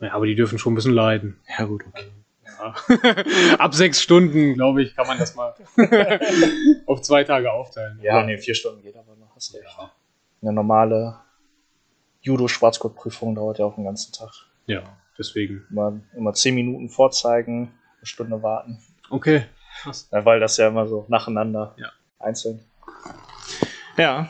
[0.02, 1.40] Ja, aber die dürfen schon ein bisschen leiden.
[1.58, 2.12] Ja, gut, okay.
[2.46, 3.56] Ja.
[3.60, 5.54] Ab sechs Stunden, glaube ich, kann man das mal
[6.88, 8.00] auf zwei Tage aufteilen.
[8.02, 9.66] Ja, nee, vier Stunden geht aber noch, hast recht.
[10.42, 11.20] Eine normale
[12.22, 14.32] Judo-Schwarzgurt-Prüfung dauert ja auch den ganzen Tag.
[14.66, 14.84] ja,
[15.18, 15.66] deswegen.
[15.70, 18.80] Immer, immer zehn Minuten vorzeigen, eine Stunde warten.
[19.10, 19.44] Okay.
[19.82, 20.10] Krass.
[20.12, 21.90] Ja, weil das ja immer so nacheinander Ja.
[22.20, 22.60] einzeln.
[23.98, 24.30] Ja.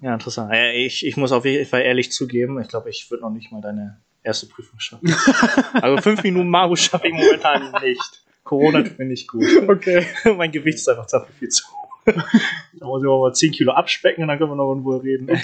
[0.00, 0.52] Ja, interessant.
[0.74, 3.60] Ich, ich muss auf jeden Fall ehrlich zugeben, ich glaube, ich würde noch nicht mal
[3.60, 5.14] deine erste Prüfung schaffen.
[5.74, 8.24] also fünf Minuten Maru schaffe ich momentan nicht.
[8.44, 9.44] Corona tut mir nicht gut.
[9.68, 10.06] Okay.
[10.36, 11.88] mein Gewicht ist einfach dafür viel zu hoch.
[12.06, 15.02] da muss ich auch mal 10 Kilo abspecken und dann können wir noch in Ruhe
[15.02, 15.26] reden.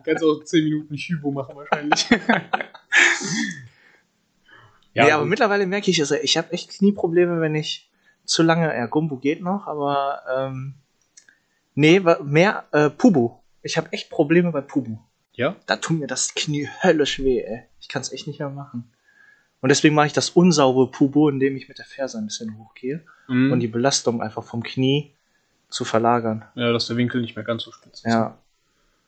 [0.00, 2.06] Du kannst auch zehn Minuten Hypo machen wahrscheinlich.
[4.94, 5.30] Ja, aber gut.
[5.30, 7.90] mittlerweile merke ich, also ich habe echt Knieprobleme, wenn ich
[8.24, 10.74] zu lange, ja, Gumbo geht noch, aber ähm,
[11.80, 13.30] nee, mehr äh, Pubu.
[13.62, 14.98] Ich habe echt Probleme bei Pubu.
[15.32, 15.56] ja?
[15.66, 17.62] Da tut mir das Knie höllisch weh, ey.
[17.80, 18.90] Ich kann es echt nicht mehr machen.
[19.60, 23.02] Und deswegen mache ich das unsaubere Pubu, indem ich mit der Ferse ein bisschen hochgehe
[23.28, 23.52] Mhm.
[23.52, 25.12] und die Belastung einfach vom Knie
[25.68, 26.44] zu verlagern.
[26.54, 28.06] ja, dass der Winkel nicht mehr ganz so spitz ist.
[28.06, 28.36] Ja.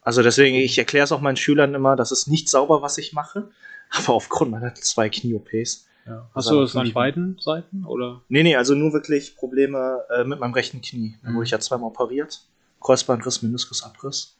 [0.02, 3.12] Also deswegen, ich erkläre es auch meinen Schülern immer, das ist nicht sauber, was ich
[3.12, 3.50] mache.
[3.90, 5.86] Aber aufgrund meiner zwei Knie-OPs.
[6.06, 6.28] Ja.
[6.34, 8.20] Das Hast du das an beiden Seiten oder?
[8.28, 11.16] Nee, nee, also nur wirklich Probleme äh, mit meinem rechten Knie.
[11.22, 11.34] Da Mhm.
[11.36, 12.42] wurde ich ja zweimal operiert.
[12.82, 14.36] Kreuzbandriss, Meniskusabriss.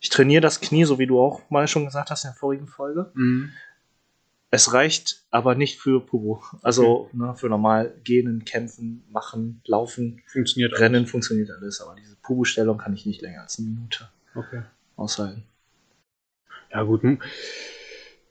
[0.00, 2.66] Ich trainiere das Knie, so wie du auch mal schon gesagt hast in der vorigen
[2.66, 3.10] Folge.
[3.14, 3.50] Mhm.
[4.52, 6.42] Es reicht aber nicht für Pubo.
[6.62, 10.80] Also ne, für normal gehen, kämpfen, machen, laufen, Funktioniert alles.
[10.82, 11.80] rennen funktioniert alles.
[11.80, 14.62] Aber diese Pubo-Stellung kann ich nicht länger als eine Minute Okay.
[14.96, 15.44] aushalten.
[16.72, 17.02] Ja, gut.
[17.02, 17.20] hm.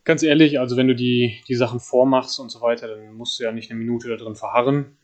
[0.03, 3.43] Ganz ehrlich, also wenn du die, die Sachen vormachst und so weiter, dann musst du
[3.43, 4.97] ja nicht eine Minute da drin verharren.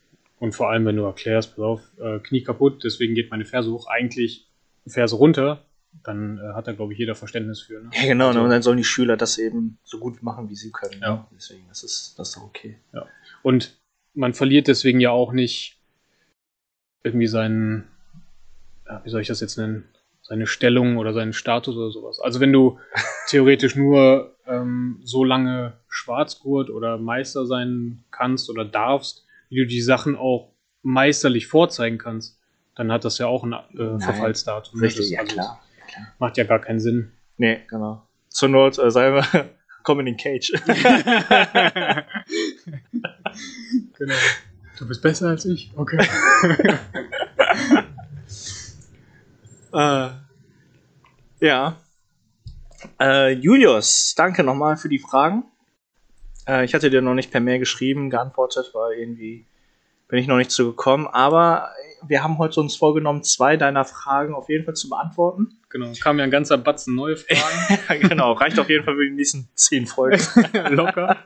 [0.45, 3.71] Und vor allem, wenn du erklärst, pass auf, äh, Knie kaputt, deswegen geht meine Ferse
[3.71, 4.47] hoch, eigentlich
[4.85, 5.65] Ferse runter,
[6.03, 7.81] dann äh, hat da, glaube ich, jeder Verständnis für.
[7.81, 7.89] Ne?
[7.93, 8.27] Ja, genau.
[8.27, 11.01] Also- und dann sollen die Schüler das eben so gut machen, wie sie können.
[11.01, 11.15] Ja.
[11.15, 11.25] Ne?
[11.35, 12.77] Deswegen, das ist, das ist doch okay.
[13.41, 13.75] Und
[14.13, 15.79] man verliert deswegen ja auch nicht
[17.03, 17.87] irgendwie seinen,
[18.87, 19.85] ja, wie soll ich das jetzt nennen,
[20.21, 22.19] seine Stellung oder seinen Status oder sowas.
[22.19, 22.77] Also wenn du
[23.29, 29.81] theoretisch nur ähm, so lange Schwarzgurt oder Meister sein kannst oder darfst, wie du die
[29.81, 30.51] Sachen auch
[30.83, 32.39] meisterlich vorzeigen kannst,
[32.75, 34.79] dann hat das ja auch ein äh, Verfallsdatum.
[34.79, 35.61] Richtig, Das- ja also, klar.
[36.19, 37.11] Macht ja gar keinen Sinn.
[37.37, 38.05] Nee, genau.
[38.29, 39.49] Zur Not, äh, sagen wir,
[39.83, 40.51] komm in den Cage.
[43.97, 44.13] Genau.
[44.77, 45.71] Du bist besser als ich.
[45.75, 45.97] Okay.
[49.73, 50.09] Äh,
[51.41, 51.75] ja.
[52.99, 55.43] Äh, Julius, danke nochmal für die Fragen.
[56.47, 59.45] Äh, ich hatte dir noch nicht per Mail geschrieben, geantwortet, weil irgendwie
[60.07, 61.07] bin ich noch nicht zugekommen.
[61.07, 61.69] Aber
[62.07, 65.57] wir haben heute uns vorgenommen, zwei deiner Fragen auf jeden Fall zu beantworten.
[65.69, 65.91] genau.
[66.01, 67.17] Kam ja ein ganzer Batzen neue
[67.87, 68.07] Fragen.
[68.07, 70.21] genau, reicht auf jeden Fall für die nächsten zehn Folgen.
[70.69, 71.17] Locker.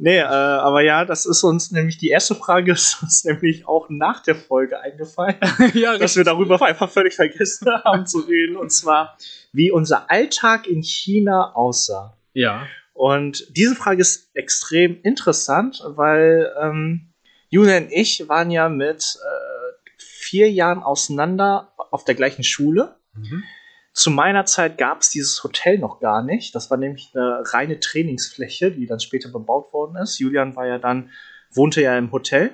[0.00, 3.88] Nee, äh, aber ja, das ist uns nämlich die erste Frage, ist uns nämlich auch
[3.88, 5.36] nach der Folge eingefallen.
[5.74, 8.56] ja, dass wir darüber einfach völlig vergessen haben zu reden.
[8.56, 9.18] Und zwar,
[9.52, 12.16] wie unser Alltag in China aussah.
[12.32, 12.68] Ja.
[12.98, 17.12] Und diese Frage ist extrem interessant, weil ähm,
[17.48, 22.96] Julia und ich waren ja mit äh, vier Jahren auseinander auf der gleichen Schule.
[23.14, 23.44] Mhm.
[23.92, 26.56] Zu meiner Zeit gab es dieses Hotel noch gar nicht.
[26.56, 30.18] Das war nämlich eine reine Trainingsfläche, die dann später bebaut worden ist.
[30.18, 31.10] Julian war ja dann,
[31.52, 32.50] wohnte ja im Hotel,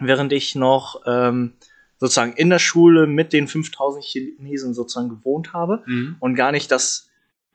[0.00, 1.54] während ich noch ähm,
[1.96, 6.16] sozusagen in der Schule mit den 5000 Chinesen sozusagen gewohnt habe Mhm.
[6.20, 7.08] und gar nicht das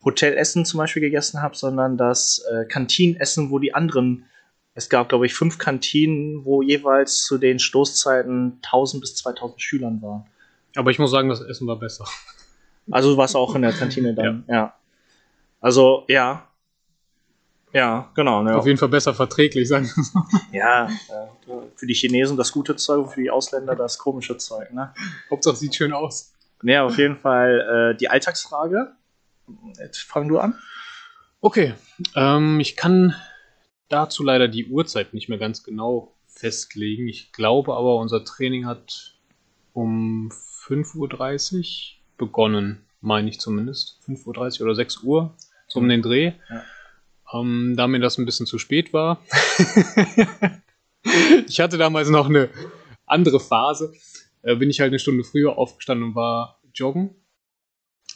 [0.03, 4.25] Hotelessen zum Beispiel gegessen habe, sondern das äh, Kantinenessen, wo die anderen,
[4.73, 10.01] es gab glaube ich fünf Kantinen, wo jeweils zu den Stoßzeiten 1000 bis 2000 Schülern
[10.01, 10.25] waren.
[10.75, 12.05] Aber ich muss sagen, das Essen war besser.
[12.89, 14.73] Also du warst auch in der Kantine dann, ja.
[15.59, 16.47] Also ja,
[17.73, 18.41] ja, genau.
[18.43, 20.19] Ne, Auf jeden Fall besser verträglich, sagen wir so.
[20.51, 24.73] ja, äh, für die Chinesen das gute Zeug und für die Ausländer das komische Zeug.
[24.73, 24.93] Ne?
[25.29, 26.33] Hauptsache sieht schön aus.
[26.63, 28.91] Nee, auf jeden Fall äh, die Alltagsfrage.
[29.79, 30.55] Jetzt fang du an.
[31.41, 31.73] Okay.
[32.15, 33.15] Ähm, ich kann
[33.89, 37.07] dazu leider die Uhrzeit nicht mehr ganz genau festlegen.
[37.07, 39.15] Ich glaube aber, unser Training hat
[39.73, 43.99] um 5.30 Uhr begonnen, meine ich zumindest.
[44.07, 45.35] 5.30 Uhr oder 6 Uhr,
[45.67, 46.33] so um den Dreh.
[46.49, 46.63] Ja.
[47.33, 49.23] Ähm, da mir das ein bisschen zu spät war.
[51.47, 52.49] ich hatte damals noch eine
[53.05, 53.93] andere Phase.
[54.41, 57.15] Äh, bin ich halt eine Stunde früher aufgestanden und war joggen.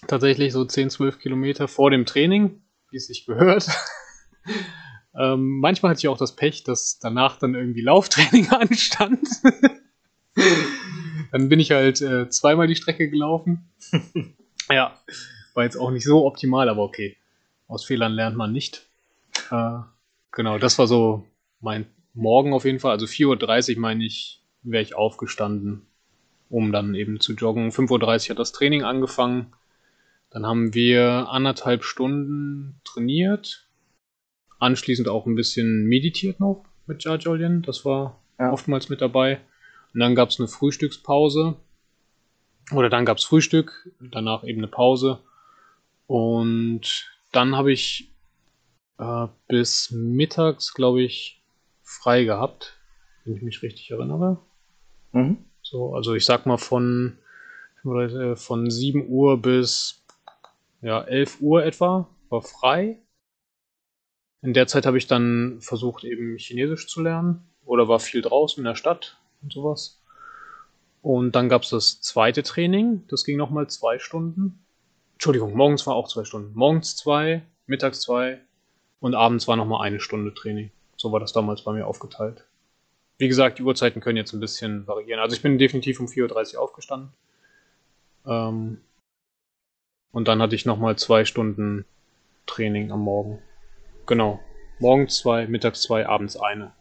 [0.08, 3.68] Tatsächlich so 10, 12 Kilometer vor dem Training, wie es sich gehört.
[5.20, 9.28] ähm, manchmal hatte ich auch das Pech, dass danach dann irgendwie Lauftraining anstand.
[11.32, 13.70] dann bin ich halt äh, zweimal die Strecke gelaufen.
[14.70, 14.97] ja,
[15.53, 17.18] war jetzt auch nicht so optimal, aber okay.
[17.68, 18.88] Aus Fehlern lernt man nicht.
[19.49, 19.80] Äh,
[20.32, 21.26] genau, das war so
[21.62, 22.91] mein Morgen auf jeden Fall.
[22.91, 25.88] Also 4.30 Uhr meine ich, wäre ich aufgestanden,
[26.49, 27.72] um dann eben zu joggen.
[27.72, 27.89] 5.30
[28.26, 29.53] Uhr hat das Training angefangen.
[30.36, 33.70] Dann haben wir anderthalb Stunden trainiert.
[34.60, 37.62] Anschließend auch ein bisschen meditiert noch mit Jajolien.
[37.62, 38.52] Das war Ja.
[38.52, 39.40] oftmals mit dabei.
[39.94, 41.56] Und dann gab es eine Frühstückspause.
[42.74, 45.20] Oder dann gab es Frühstück, danach eben eine Pause.
[46.06, 48.12] Und dann habe ich
[48.98, 51.42] äh, bis mittags, glaube ich,
[51.82, 52.78] frei gehabt,
[53.24, 54.42] wenn ich mich richtig erinnere.
[55.14, 55.38] Mhm.
[55.62, 57.20] So, also ich sag mal von,
[58.36, 60.02] von 7 Uhr bis
[60.86, 63.00] ja, 11 Uhr etwa war frei.
[64.44, 68.62] In der Zeit habe ich dann versucht, eben Chinesisch zu lernen oder war viel draußen
[68.62, 70.00] in der Stadt und sowas.
[71.02, 74.64] Und dann gab es das zweite Training, das ging nochmal zwei Stunden.
[75.14, 76.52] Entschuldigung, morgens war auch zwei Stunden.
[76.54, 78.40] Morgens zwei, mittags zwei
[79.00, 80.70] und abends war nochmal eine Stunde Training.
[80.98, 82.46] So war das damals bei mir aufgeteilt.
[83.18, 85.20] Wie gesagt, die Uhrzeiten können jetzt ein bisschen variieren.
[85.20, 87.10] Also ich bin definitiv um 4.30 Uhr aufgestanden.
[88.28, 88.82] Ähm,
[90.16, 91.84] und dann hatte ich nochmal zwei Stunden
[92.45, 93.41] Training am Morgen.
[94.05, 94.39] Genau.
[94.80, 96.72] Morgens zwei, mittags zwei, abends eine.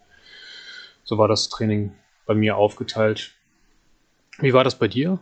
[1.03, 1.93] So war das Training
[2.27, 3.33] bei mir aufgeteilt.
[4.39, 5.19] Wie war das bei dir?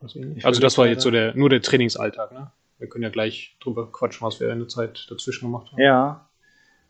[0.00, 2.50] Also würde das war jetzt so der, nur der Trainingsalltag, ne?
[2.78, 5.80] Wir können ja gleich drüber quatschen, was wir in der Zeit dazwischen gemacht haben.
[5.80, 6.28] Ja.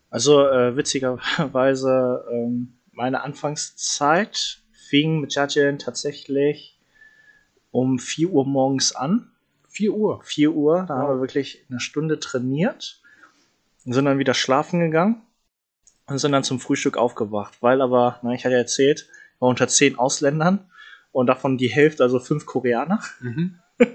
[0.08, 6.80] Also äh, witzigerweise, ähm, meine Anfangszeit fing mit Jajin tatsächlich
[7.70, 9.30] um 4 Uhr morgens an.
[9.76, 10.20] 4 Uhr.
[10.24, 11.00] 4 Uhr, da Wow.
[11.02, 13.00] haben wir wirklich eine Stunde trainiert
[13.84, 15.22] und sind dann wieder schlafen gegangen
[16.06, 19.08] und sind dann zum Frühstück aufgewacht, weil aber, na, ich hatte ja erzählt,
[19.38, 20.70] war unter 10 Ausländern
[21.12, 23.00] und davon die Hälfte, also 5 Koreaner.
[23.20, 23.58] Mhm.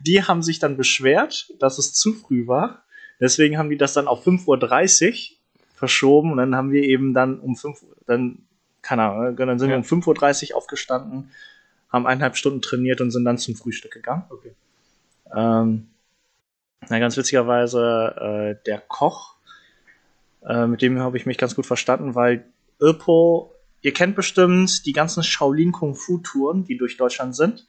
[0.00, 2.82] Die haben sich dann beschwert, dass es zu früh war.
[3.20, 5.36] Deswegen haben die das dann auf 5.30 Uhr
[5.74, 8.38] verschoben und dann haben wir eben dann um 5 Uhr, dann,
[8.80, 9.82] keine Ahnung, dann sind wir Ja.
[9.82, 11.30] um 5.30 Uhr aufgestanden,
[11.90, 14.24] haben eineinhalb Stunden trainiert und sind dann zum Frühstück gegangen.
[14.30, 14.54] Okay.
[15.34, 15.88] Ähm,
[16.88, 19.34] Na, ganz witzigerweise, äh, der Koch,
[20.46, 22.46] äh, mit dem habe ich mich ganz gut verstanden, weil
[22.78, 27.66] Irpo, ihr kennt bestimmt die ganzen Shaolin Kung Fu Touren, die durch Deutschland sind.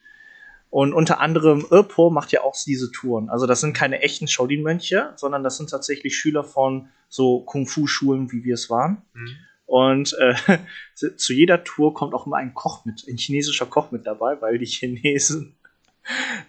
[0.70, 3.30] Und unter anderem Irpo macht ja auch diese Touren.
[3.30, 8.46] Also das sind keine echten Shaolin-Mönche, sondern das sind tatsächlich Schüler von so Kung-Fu-Schulen, wie
[8.46, 9.02] wir es waren.
[9.14, 9.36] Mhm.
[9.66, 10.34] Und äh,
[10.96, 14.42] zu- zu jeder Tour kommt auch immer ein Koch mit, ein chinesischer Koch mit dabei,
[14.42, 15.56] weil die Chinesen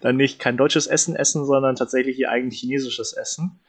[0.01, 3.59] dann nicht kein deutsches Essen essen, sondern tatsächlich ihr eigen chinesisches Essen.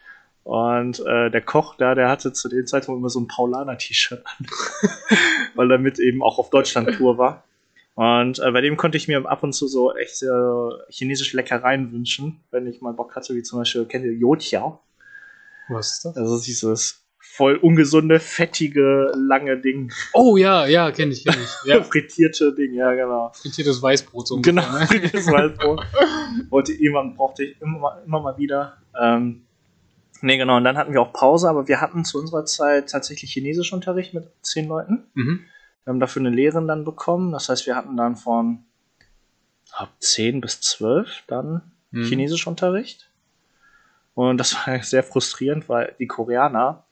[0.43, 4.47] Und äh, der Koch da, der hatte zu dem Zeitpunkt immer so ein Paulaner-T-Shirt an,
[5.55, 7.45] weil er mit eben auch auf Deutschland-Tour war.
[7.95, 10.27] Und äh, bei dem konnte ich mir ab und zu so echt äh,
[10.91, 14.81] chinesische Leckereien wünschen, wenn ich mal Bock hatte, wie zum Beispiel, kennt ihr Youtiao?
[15.69, 16.17] Was ist das?
[16.17, 17.04] Also dieses
[17.37, 19.93] voll ungesunde, fettige, lange Ding.
[20.13, 21.69] Oh ja, ja, kenne ich, kenne ich.
[21.69, 23.33] Ja, Frittierte Ding, ja, genau.
[23.35, 24.87] frittiertes Weißbrot so Genau, ne?
[25.13, 25.81] das Weißbrot.
[26.51, 28.77] Wollte irgendwann brauchte ich immer, mal- immer mal wieder.
[29.01, 29.43] Ähm,
[30.21, 33.33] nee, genau, und dann hatten wir auch Pause, aber wir hatten zu unserer Zeit tatsächlich
[33.33, 35.05] Chinesischunterricht mit zehn Leuten.
[35.15, 35.41] Mhm.
[35.85, 37.33] Wir haben dafür eine Lehrerin dann bekommen.
[37.33, 38.65] Das heißt, wir hatten dann von
[39.73, 42.05] ab 10 bis 12 dann Mhm.
[42.05, 43.11] Chinesischunterricht.
[44.15, 46.85] Und das war sehr frustrierend, weil die Koreaner,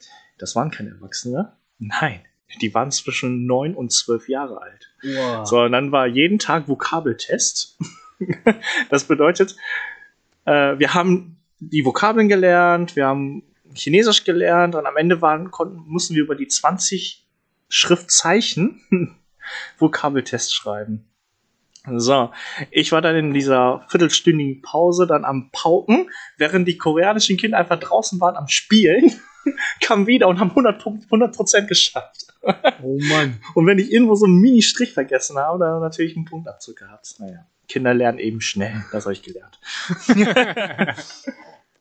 [0.43, 1.53] das waren keine Erwachsene.
[1.78, 2.20] Nein,
[2.61, 4.93] die waren zwischen 9 und 12 Jahre alt.
[5.03, 5.47] Wow.
[5.47, 7.78] So, und dann war jeden Tag Vokabeltest.
[8.90, 9.57] das bedeutet,
[10.45, 15.78] äh, wir haben die Vokabeln gelernt, wir haben Chinesisch gelernt und am Ende waren, konnten,
[15.86, 17.24] mussten wir über die 20
[17.68, 18.80] Schriftzeichen
[19.78, 21.05] Vokabeltest schreiben.
[21.86, 22.30] So,
[22.70, 27.78] ich war dann in dieser viertelstündigen Pause dann am Pauken, während die koreanischen Kinder einfach
[27.78, 29.12] draußen waren am Spielen,
[29.80, 32.26] kamen wieder und haben 100 Punkt- 100% geschafft.
[32.82, 33.40] Oh Mann.
[33.55, 37.14] Und wenn ich irgendwo so einen Mini-Strich vergessen habe, dann natürlich einen Punktabzug gehabt.
[37.18, 39.61] Naja, Kinder lernen eben schnell, das habe ich gelernt.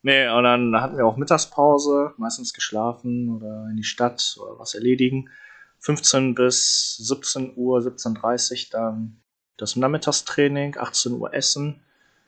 [0.04, 4.76] nee, und dann hatten wir auch Mittagspause, meistens geschlafen oder in die Stadt oder was
[4.76, 5.30] erledigen.
[5.80, 9.22] 15 bis 17 Uhr, 17.30 Uhr dann
[9.58, 11.82] das Nachmittagstraining, 18 Uhr Essen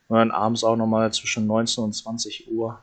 [0.08, 2.80] und dann abends auch nochmal zwischen 19 und 20 Uhr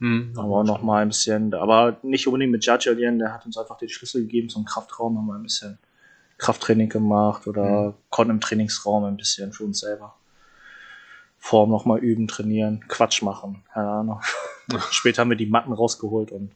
[0.00, 3.58] Hm, haben wir noch mal ein bisschen, aber nicht unbedingt mit Jajalian, der hat uns
[3.58, 5.78] einfach den Schlüssel gegeben zum Kraftraum, haben wir ein bisschen
[6.38, 10.14] Krafttraining gemacht oder konnten im Trainingsraum ein bisschen für uns selber.
[11.38, 14.20] Form noch mal üben, trainieren, Quatsch machen, keine Ahnung.
[14.90, 16.50] Später haben wir die Matten rausgeholt und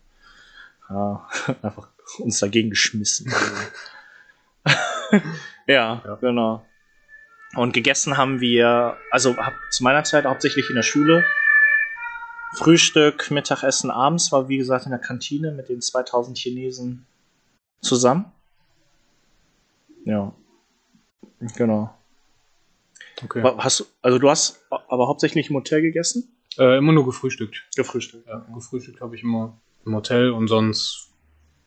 [0.88, 1.28] ja,
[1.62, 1.88] einfach
[2.18, 3.32] uns dagegen geschmissen.
[5.66, 6.18] ja, Ja.
[6.20, 6.64] genau.
[7.56, 11.24] Und gegessen haben wir, also hab, zu meiner Zeit hauptsächlich in der Schule,
[12.54, 17.06] Frühstück, Mittagessen, abends war wie gesagt in der Kantine mit den 2000 Chinesen
[17.80, 18.26] zusammen.
[20.04, 20.32] Ja.
[21.56, 21.92] Genau.
[23.22, 23.42] Okay.
[23.58, 26.36] Hast also du hast aber hauptsächlich im Hotel gegessen?
[26.58, 27.66] Äh, immer nur gefrühstückt.
[27.76, 28.26] Gefrühstückt.
[28.26, 31.10] Ja, gefrühstückt habe ich immer im Hotel und sonst,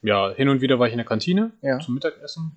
[0.01, 1.79] ja, hin und wieder war ich in der Kantine Ja.
[1.79, 2.53] zum Mittagessen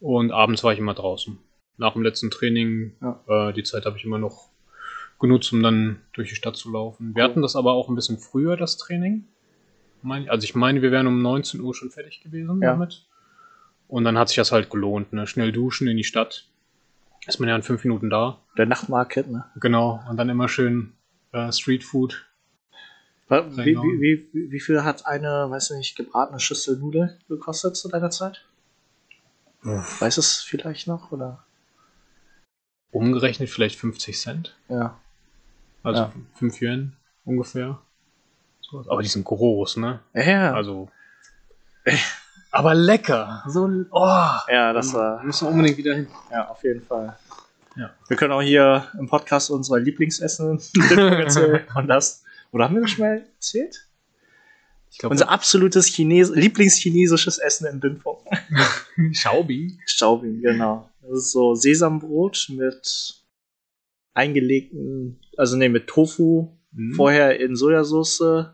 [0.00, 1.38] und abends war ich immer draußen.
[1.76, 3.48] Nach dem letzten Training, Ja.
[3.48, 4.48] äh, die Zeit habe ich immer noch
[5.22, 7.14] genutzt, um dann durch die Stadt zu laufen.
[7.16, 9.24] Wir hatten das aber auch ein bisschen früher, das Training.
[10.28, 12.72] Also ich meine, wir wären um 19 Uhr schon fertig gewesen Ja.
[12.72, 13.06] damit.
[13.88, 15.26] Und dann hat sich das halt gelohnt, ne?
[15.26, 16.48] Schnell duschen in die Stadt.
[17.26, 18.40] Ist man ja in fünf Minuten da.
[18.58, 19.44] Der Nachtmarket, ne?
[19.60, 20.02] Genau.
[20.10, 20.92] Und dann immer schön
[21.32, 22.26] äh, Streetfood.
[23.28, 28.10] Wie, wie, wie, wie- viel hat eine, weiß nicht, gebratene Schüssel Nudeln gekostet zu deiner
[28.10, 28.44] Zeit?
[29.62, 31.12] Weiß es vielleicht noch?
[31.12, 31.44] Oder?
[32.90, 34.56] Umgerechnet vielleicht 50 Cent.
[34.68, 34.98] Ja.
[35.82, 36.12] Also Ja.
[36.34, 37.78] 5 Yuan ungefähr.
[38.88, 40.00] Aber die sind groß, ne?
[40.14, 40.88] Ja, Also.
[42.50, 43.42] aber lecker.
[43.46, 44.06] So, oh.
[44.48, 45.22] ja das war.
[45.22, 46.06] Müssen wir unbedingt wieder hin.
[46.30, 47.16] Ja, auf jeden Fall.
[47.76, 47.90] Ja.
[48.08, 50.58] Wir können auch hier im Podcast unsere Lieblingsessen
[50.96, 51.66] erzählen.
[51.74, 52.24] Und das.
[52.52, 53.86] Oder haben wir das schon mal erzählt?
[54.90, 58.18] Ich glaube, Unser absolutes Chines Lieblingschinesisches Essen in Binfong.
[59.12, 59.78] Schaubi.
[59.86, 60.90] Staubing, genau.
[61.00, 63.21] Das ist so Sesambrot mit
[64.14, 66.94] eingelegten, also nee, mit Tofu, Mhm.
[66.94, 68.46] vorher in Sojasauce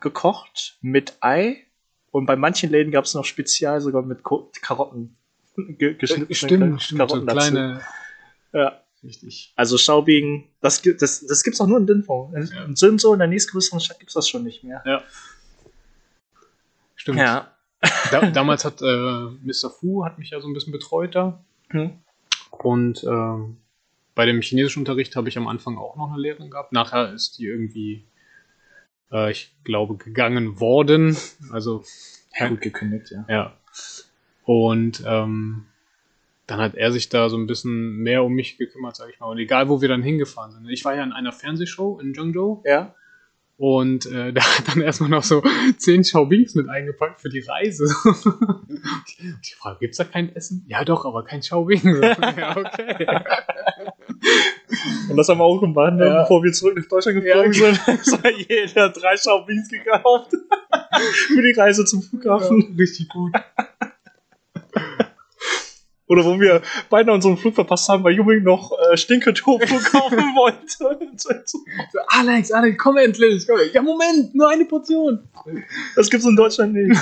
[0.00, 1.66] gekocht, mit Ei.
[2.12, 5.16] Und bei manchen Läden gab es noch spezial sogar mit Ko Karotten.
[5.56, 6.82] Ge geschnittene Äh, Stimmt, stimmt.
[6.82, 7.38] So Karotten dazu.
[7.50, 7.80] kleine.
[8.52, 8.80] Ja.
[9.02, 9.52] Richtig.
[9.56, 12.34] Also Staubing, das, gibt- das, das gibt's auch nur in Dinfong.
[12.36, 12.64] In, Ja.
[12.64, 14.82] in Sünso, in der nächstgrößeren Stadt, gibt's das schon nicht mehr.
[16.96, 17.18] Stimmt.
[17.18, 17.50] Ja.
[18.10, 18.84] Da, damals hat äh,
[19.42, 19.70] Mr.
[19.70, 21.42] Fu hat mich ja so ein bisschen betreut da.
[21.70, 21.92] Hm.
[22.50, 23.56] Und ähm,
[24.20, 26.72] bei dem chinesischen Unterricht habe ich am Anfang auch noch eine Lehrerin gehabt.
[26.72, 28.04] Nachher ist die irgendwie,
[29.10, 31.16] äh, ich glaube, gegangen worden.
[31.50, 31.84] Also,
[32.38, 32.48] ja.
[32.48, 33.24] Gut gekündigt, ja.
[33.30, 33.56] ja.
[34.44, 35.64] Und ähm,
[36.46, 39.28] dann hat er sich da so ein bisschen mehr um mich gekümmert, sag ich mal.
[39.28, 40.68] Und egal, wo wir dann hingefahren sind.
[40.68, 42.94] Ich war ja in einer Fernsehshow in Zhengzhou Ja?
[43.60, 45.42] Und äh, der hat dann erstmal noch so
[45.76, 47.84] 10 Schaubings mit eingepackt für die Reise.
[49.44, 50.64] Die Frage, gibt's da kein Essen?
[50.66, 51.82] Ja doch, aber kein Schaubing.
[52.02, 53.06] ja, okay.
[55.08, 56.06] Und das haben wir auch gemacht, ne?
[56.06, 56.22] Ja.
[56.22, 57.80] bevor wir zurück nach Deutschland Ja, geflogen sind.
[58.00, 60.30] Es war jeder drei Schaubins gekauft.
[61.28, 62.74] Für die Reise zum Flughafen.
[62.78, 63.32] richtig gut.
[66.06, 71.16] Oder wo wir beide unseren Flug verpasst haben, weil Juming noch äh, Stinketofu kaufen wollte.
[71.16, 71.28] So,
[72.08, 73.46] Alex, Alex, komm endlich.
[73.46, 73.60] Komm.
[73.72, 75.28] Ja, Moment, nur eine Portion.
[75.94, 77.00] Das gibt's in Deutschland nicht.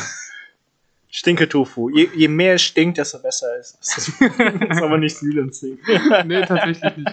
[1.10, 1.88] Stinketofu.
[1.90, 4.12] Je, je mehr es stinkt, desto besser ist es.
[4.18, 5.78] Das ist aber nicht Ding.
[6.26, 7.10] nee, tatsächlich nicht.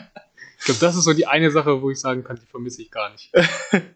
[0.60, 2.92] Ich glaube, das ist so die eine Sache, wo ich sagen kann, die vermisse ich
[2.92, 3.32] gar nicht.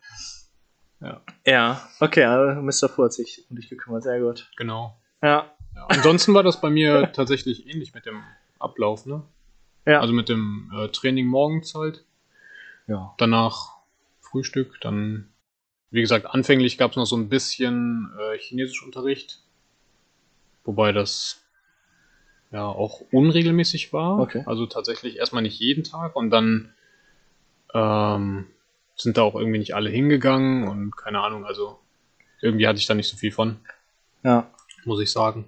[1.46, 2.90] Ja, okay, also Mr.
[2.90, 4.50] Fu hat sich um dich gekümmert, sehr gut.
[4.58, 4.98] Genau.
[5.22, 5.86] Ja, Ja.
[5.88, 8.22] Ansonsten war das bei mir tatsächlich ähnlich mit dem
[8.60, 9.24] Ablauf, ne?
[9.86, 10.02] ja.
[10.02, 12.04] Also mit dem äh, Training morgens halt.
[12.88, 13.14] ja.
[13.18, 13.78] Danach
[14.20, 15.30] Frühstück, dann,
[15.90, 19.42] wie gesagt, anfänglich gab es noch so ein bisschen äh, Chinesischunterricht.
[20.70, 21.42] Wobei das
[22.52, 24.20] ja auch unregelmäßig war.
[24.20, 24.44] Okay.
[24.46, 26.72] Also tatsächlich erstmal nicht jeden Tag und dann
[27.74, 28.46] ähm,
[28.96, 31.80] sind da auch irgendwie nicht alle hingegangen und keine Ahnung, also
[32.40, 33.58] irgendwie hatte ich da nicht so viel von,
[34.24, 34.48] ja.
[34.86, 35.48] muss ich sagen.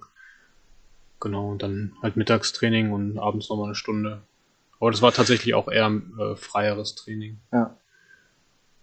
[1.20, 4.22] Genau, und dann halt Mittagstraining und abends nochmal eine Stunde.
[4.80, 7.38] Aber das war tatsächlich auch eher äh, freieres Training.
[7.52, 7.76] Ja.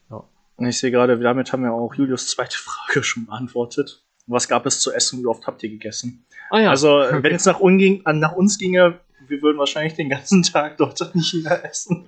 [0.09, 0.23] Ja.
[0.55, 4.05] Und ich sehe gerade, damit haben wir auch Julius zweite Frage schon beantwortet.
[4.29, 5.21] Was gab es zu essen?
[5.21, 6.25] Wie oft habt ihr gegessen?
[6.51, 10.09] Ah ja, Also, wenn es nach, unging, an- nach uns ginge, wir würden wahrscheinlich den
[10.09, 12.07] ganzen Tag dort nicht China essen.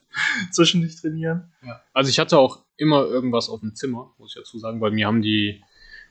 [0.50, 1.50] Zwischendurch trainieren.
[1.64, 1.80] Ja.
[1.92, 5.06] Also ich hatte auch immer irgendwas auf dem Zimmer, muss ich dazu sagen, weil mir
[5.06, 5.62] haben die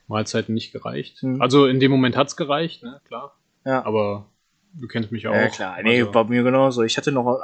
[0.08, 1.22] Mahlzeiten nicht gereicht.
[1.22, 1.42] Hm.
[1.42, 3.36] Also in dem Moment hat's gereicht, ne, klar.
[3.66, 3.86] Ja.
[3.86, 4.26] Aber
[4.74, 5.36] du kennst mich ja auch.
[5.36, 5.78] Ja, klar.
[5.84, 6.82] Nee, also, bei mir genauso.
[6.84, 7.42] Ich hatte noch äh,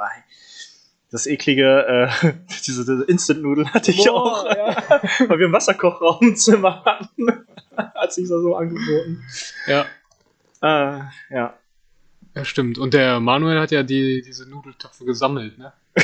[1.10, 2.32] das eklige, äh,
[2.66, 4.44] diese, diese Instant-Nudeln hatte ich Boah, auch,
[5.28, 7.46] weil wir einen Wasserkochraum im Zimmer hatten.
[7.94, 9.22] Hat sich da so angeboten.
[9.66, 9.86] ja,
[10.60, 11.00] Äh,
[11.30, 11.54] ja.
[12.34, 12.78] ja, stimmt.
[12.78, 15.72] Und der Manuel hat ja die, diese Nudeltöpfe gesammelt, ne?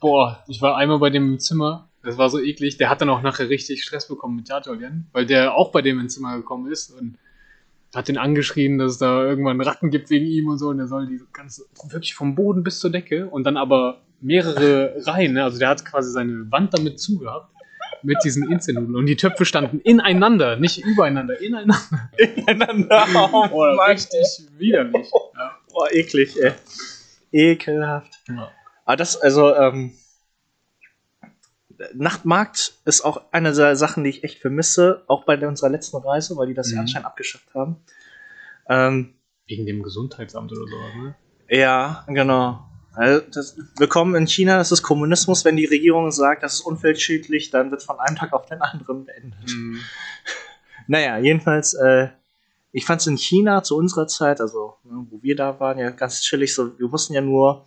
[0.00, 1.88] Boah, ich war einmal bei dem im Zimmer.
[2.02, 2.76] Das war so eklig.
[2.76, 5.98] Der hat dann auch nachher richtig Stress bekommen mit Jajolian, weil der auch bei dem
[6.00, 7.16] ins Zimmer gekommen ist und
[7.94, 10.68] hat den angeschrien, dass es da irgendwann Ratten gibt wegen ihm und so.
[10.68, 14.94] Und er soll die ganz wirklich vom Boden bis zur Decke und dann aber mehrere
[15.06, 15.32] Reihen.
[15.32, 15.44] Ne?
[15.44, 17.55] Also der hat quasi seine Wand damit zugehabt
[18.02, 18.96] mit diesen Instant-Nudeln.
[18.96, 22.10] Und die Töpfe standen ineinander, nicht übereinander, ineinander.
[22.18, 23.06] Ineinander.
[23.52, 24.26] Oh, richtig
[24.58, 25.10] widerlich.
[25.34, 25.56] Ja.
[25.72, 26.52] Boah, eklig, ey.
[27.32, 28.12] Ekelhaft.
[28.28, 28.50] Ja.
[28.84, 29.92] Aber das, also, ähm,
[31.94, 36.36] Nachtmarkt ist auch eine der Sachen, die ich echt vermisse, auch bei unserer letzten Reise,
[36.36, 36.80] weil die das ja Mhm.
[36.80, 37.76] anscheinend abgeschafft haben.
[38.68, 39.14] Ähm,
[39.46, 41.14] Wegen dem Gesundheitsamt oder sowas, ne?
[41.50, 42.66] ja, genau.
[42.96, 45.44] Also das, willkommen in China, das ist Kommunismus.
[45.44, 49.04] Wenn die Regierung sagt, das ist umweltschädlich, dann wird von einem Tag auf den anderen
[49.04, 49.50] beendet.
[49.54, 49.80] Mhm.
[50.88, 52.10] Naja, jedenfalls, äh,
[52.70, 55.90] ich fand es in China zu unserer Zeit, also ne, wo wir da waren, ja
[55.90, 56.54] ganz chillig.
[56.54, 57.66] So, wir mussten ja nur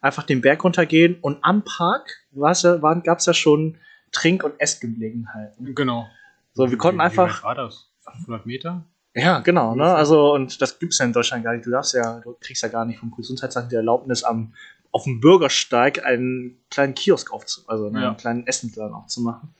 [0.00, 2.52] einfach den Berg runtergehen und am Park ja,
[2.94, 3.78] gab es ja schon
[4.10, 5.76] Trink- und Essgelegenheiten.
[5.76, 6.08] Genau.
[6.54, 7.36] So, wir konnten Wie- wie einfach.
[7.36, 7.88] weit war das?
[8.00, 8.84] 500 Meter?
[9.18, 9.94] Ja, genau, ne?
[9.94, 11.64] Also, und das gibt's ja in Deutschland gar nicht.
[11.64, 14.52] Du darfst ja, du kriegst ja gar nicht vom Gesundheitsamt die Erlaubnis, am,
[14.92, 18.08] auf dem Bürgersteig einen kleinen Kiosk aufzu, also ne, Ja.
[18.08, 19.54] einen kleinen Essensladen aufzumachen.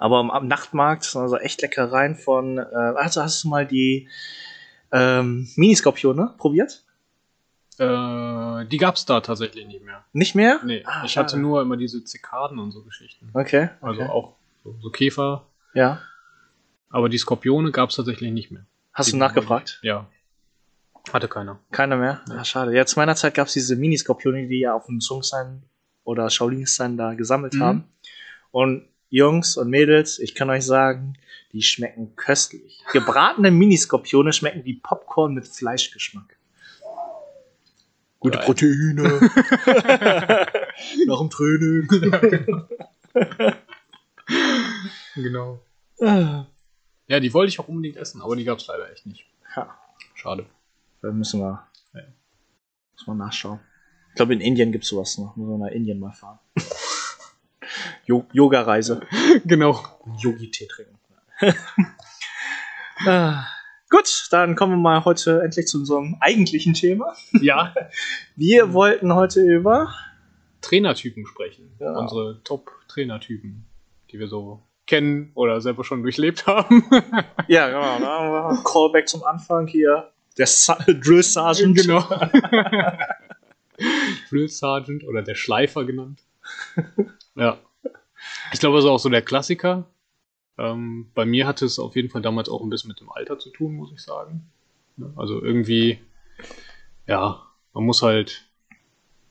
[0.00, 4.08] Aber am, am Nachtmarkt sind also echt Leckereien von, äh, also hast du mal die
[4.92, 6.84] ähm, Miniskorpione probiert?
[7.78, 10.04] Äh, die gab's da tatsächlich nicht mehr.
[10.12, 10.60] Nicht mehr?
[10.64, 11.26] Nee, Ah, ich schade.
[11.28, 13.30] hatte nur immer diese Zikaden und so Geschichten.
[13.34, 13.70] Okay.
[13.80, 14.10] Also okay.
[14.10, 15.44] auch so, so Käfer.
[15.74, 16.00] Ja.
[16.94, 18.66] Aber die Skorpione gab's tatsächlich nicht mehr.
[18.92, 19.80] Hast Die- du nachgefragt?
[19.82, 20.06] Ja.
[21.12, 21.58] Hatte keiner.
[21.72, 22.20] Keiner mehr?
[22.30, 22.72] Ah, schade.
[22.74, 25.64] Ja, zu meiner Zeit gab es diese Miniskorpione, die ja auf dem Sungsan
[26.04, 27.62] oder Shaolin-San da gesammelt Mhm.
[27.62, 27.84] haben.
[28.52, 31.14] Und Jungs und Mädels, ich kann euch sagen,
[31.52, 32.80] die schmecken köstlich.
[32.92, 36.38] Gebratene Miniskorpione schmecken wie Popcorn mit Fleischgeschmack.
[38.20, 38.46] Gute Geil.
[38.46, 39.20] Proteine.
[41.06, 41.88] Nach dem Training.
[45.16, 45.60] Genau.
[46.00, 46.46] Ah.
[47.06, 49.26] Ja, die wollte ich auch unbedingt essen, aber die gab's leider echt nicht.
[49.56, 49.76] Ja,
[50.14, 50.46] Schade.
[51.02, 52.00] da müssen wir, Ja.
[52.92, 53.60] müssen wir nachschauen.
[54.10, 55.36] Ich glaube, in Indien gibt es sowas noch.
[55.36, 56.38] Müssen wir nach Indien mal fahren.
[58.06, 59.00] Jo- Yoga-Reise.
[59.44, 59.80] genau.
[60.20, 60.98] Yogi-Tee trinken.
[63.06, 63.44] ah,
[63.90, 67.14] gut, dann kommen wir mal heute endlich zu unserem eigentlichen Thema.
[67.40, 67.74] Ja,
[68.36, 69.92] Wir wollten heute über.
[70.60, 71.74] Trainertypen sprechen.
[71.78, 71.92] Ja.
[71.98, 73.66] Unsere Top-Trainertypen,
[74.10, 76.84] die wir so kennen oder selber schon durchlebt haben.
[77.48, 78.50] Ja, genau.
[78.50, 78.58] Ne?
[78.64, 80.10] Callback zum Anfang hier.
[80.36, 81.76] Der Sa Drill Sergeant.
[81.80, 82.04] genau.
[84.28, 86.22] Drill Sergeant oder der Schleifer genannt.
[87.36, 87.58] Ja.
[88.52, 89.86] Ich glaube, das ist auch so der Klassiker.
[90.56, 93.40] Ähm, bei mir hatte es auf jeden Fall damals auch ein bisschen mit dem Alter
[93.40, 94.48] zu tun, muss ich sagen.
[95.16, 95.98] Also irgendwie,
[97.08, 98.44] ja, man muss halt,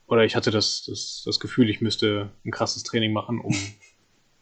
[0.07, 3.55] oder ich hatte das, das, das Gefühl, ich müsste ein krasses Training machen, um,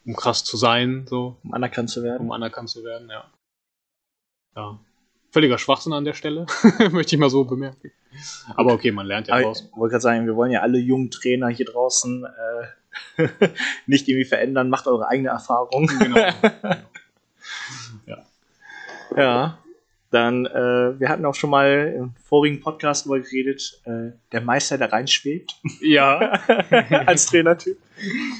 [0.06, 2.22] um krass zu sein, so, Um anerkannt zu werden.
[2.22, 3.24] um anerkannt zu werden, ja.
[4.56, 4.80] Ja.
[5.32, 6.46] Völliger Schwachsinn an der Stelle,
[6.92, 7.92] möchte ich mal so bemerken.
[8.56, 9.70] Aber okay, man lernt ja Aber raus.
[9.72, 12.26] ich wollte gerade sagen, wir wollen ja alle jungen Trainer hier draußen
[13.18, 13.28] äh,
[13.86, 14.70] nicht irgendwie verändern.
[14.70, 15.88] Macht eure eigene Erfahrung.
[15.88, 16.18] Genau.
[19.16, 19.58] Ja.
[20.12, 24.78] Dann, äh, wir hatten auch schon mal im vorigen Podcast darüber geredet, äh, der Meister,
[24.78, 26.20] der reinschwebt, ja,
[27.06, 27.78] als Trainertyp.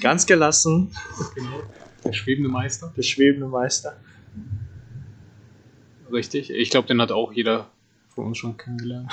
[0.02, 0.94] Ganz gelassen,
[1.34, 1.64] genau.
[2.04, 2.92] Der schwebende Meister.
[2.96, 3.96] der schwebende Meister.
[6.12, 6.50] Richtig.
[6.50, 7.70] Ich glaube, den hat auch jeder
[8.10, 9.10] von uns schon kennengelernt.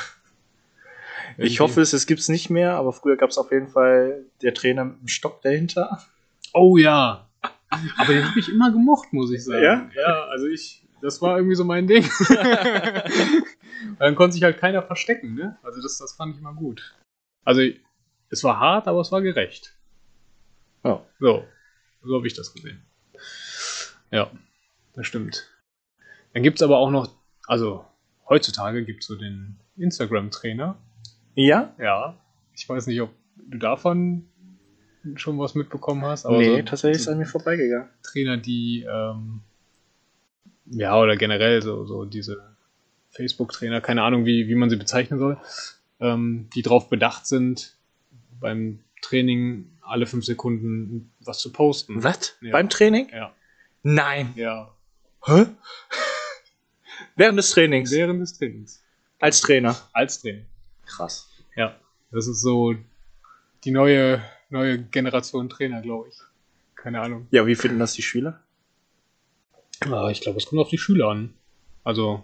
[1.36, 4.24] Ich hoffe, es, es gibt es nicht mehr, aber früher gab es auf jeden Fall
[4.42, 6.02] der Trainer mit dem Stock dahinter.
[6.52, 7.28] Oh ja.
[7.70, 9.62] Aber den habe ich immer gemocht, muss ich sagen.
[9.62, 9.90] Ja?
[9.94, 12.04] Ja, also ich, das war irgendwie so mein Ding.
[12.04, 13.44] Weil
[13.98, 15.58] dann konnte sich halt keiner verstecken, ne?
[15.62, 16.94] Also das, das fand ich immer gut.
[17.44, 17.62] Also
[18.30, 19.74] es war hart, aber es war gerecht.
[20.84, 21.00] Oh.
[21.18, 21.44] So,
[22.02, 22.82] so habe ich das gesehen.
[24.10, 24.30] Ja,
[24.94, 25.48] das stimmt.
[26.32, 27.10] Dann gibt es aber auch noch,
[27.46, 27.84] also
[28.28, 30.76] heutzutage gibt es so den Instagram-Trainer.
[31.34, 31.74] Ja?
[31.78, 32.16] Ja.
[32.54, 34.28] Ich weiß nicht, ob du davon
[35.16, 36.26] schon was mitbekommen hast.
[36.26, 37.88] Aber nee, so, tatsächlich ist an mir vorbeigegangen.
[38.02, 39.40] Trainer, die ähm,
[40.70, 42.56] ja oder generell so, so diese
[43.10, 45.38] Facebook-Trainer, keine Ahnung, wie, wie man sie bezeichnen soll,
[46.00, 47.76] ähm, die darauf bedacht sind,
[48.40, 52.02] beim Training alle fünf Sekunden was zu posten.
[52.02, 52.36] Was?
[52.40, 52.52] Ja.
[52.52, 53.08] Beim Training?
[53.12, 53.32] Ja.
[53.82, 54.32] Nein.
[54.36, 54.74] Ja.
[55.24, 55.46] Hä?
[57.16, 57.90] Während des Trainings.
[57.90, 58.82] Während des Trainings.
[59.18, 59.76] Als Trainer.
[59.92, 60.46] Als Training.
[60.86, 61.28] Krass.
[61.56, 61.76] Ja.
[62.10, 62.74] Das ist so
[63.64, 66.16] die neue, neue Generation Trainer, glaube ich.
[66.74, 67.26] Keine Ahnung.
[67.30, 68.40] Ja, wie finden das die Schüler?
[70.10, 71.34] Ich glaube, es kommt auf die Schüler an.
[71.84, 72.22] Also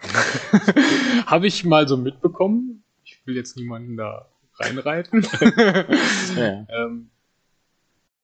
[1.26, 2.82] habe ich mal so mitbekommen.
[3.04, 4.28] Ich will jetzt niemanden da
[4.58, 5.26] reinreiten.
[6.36, 6.66] Ja.
[6.68, 7.08] ähm,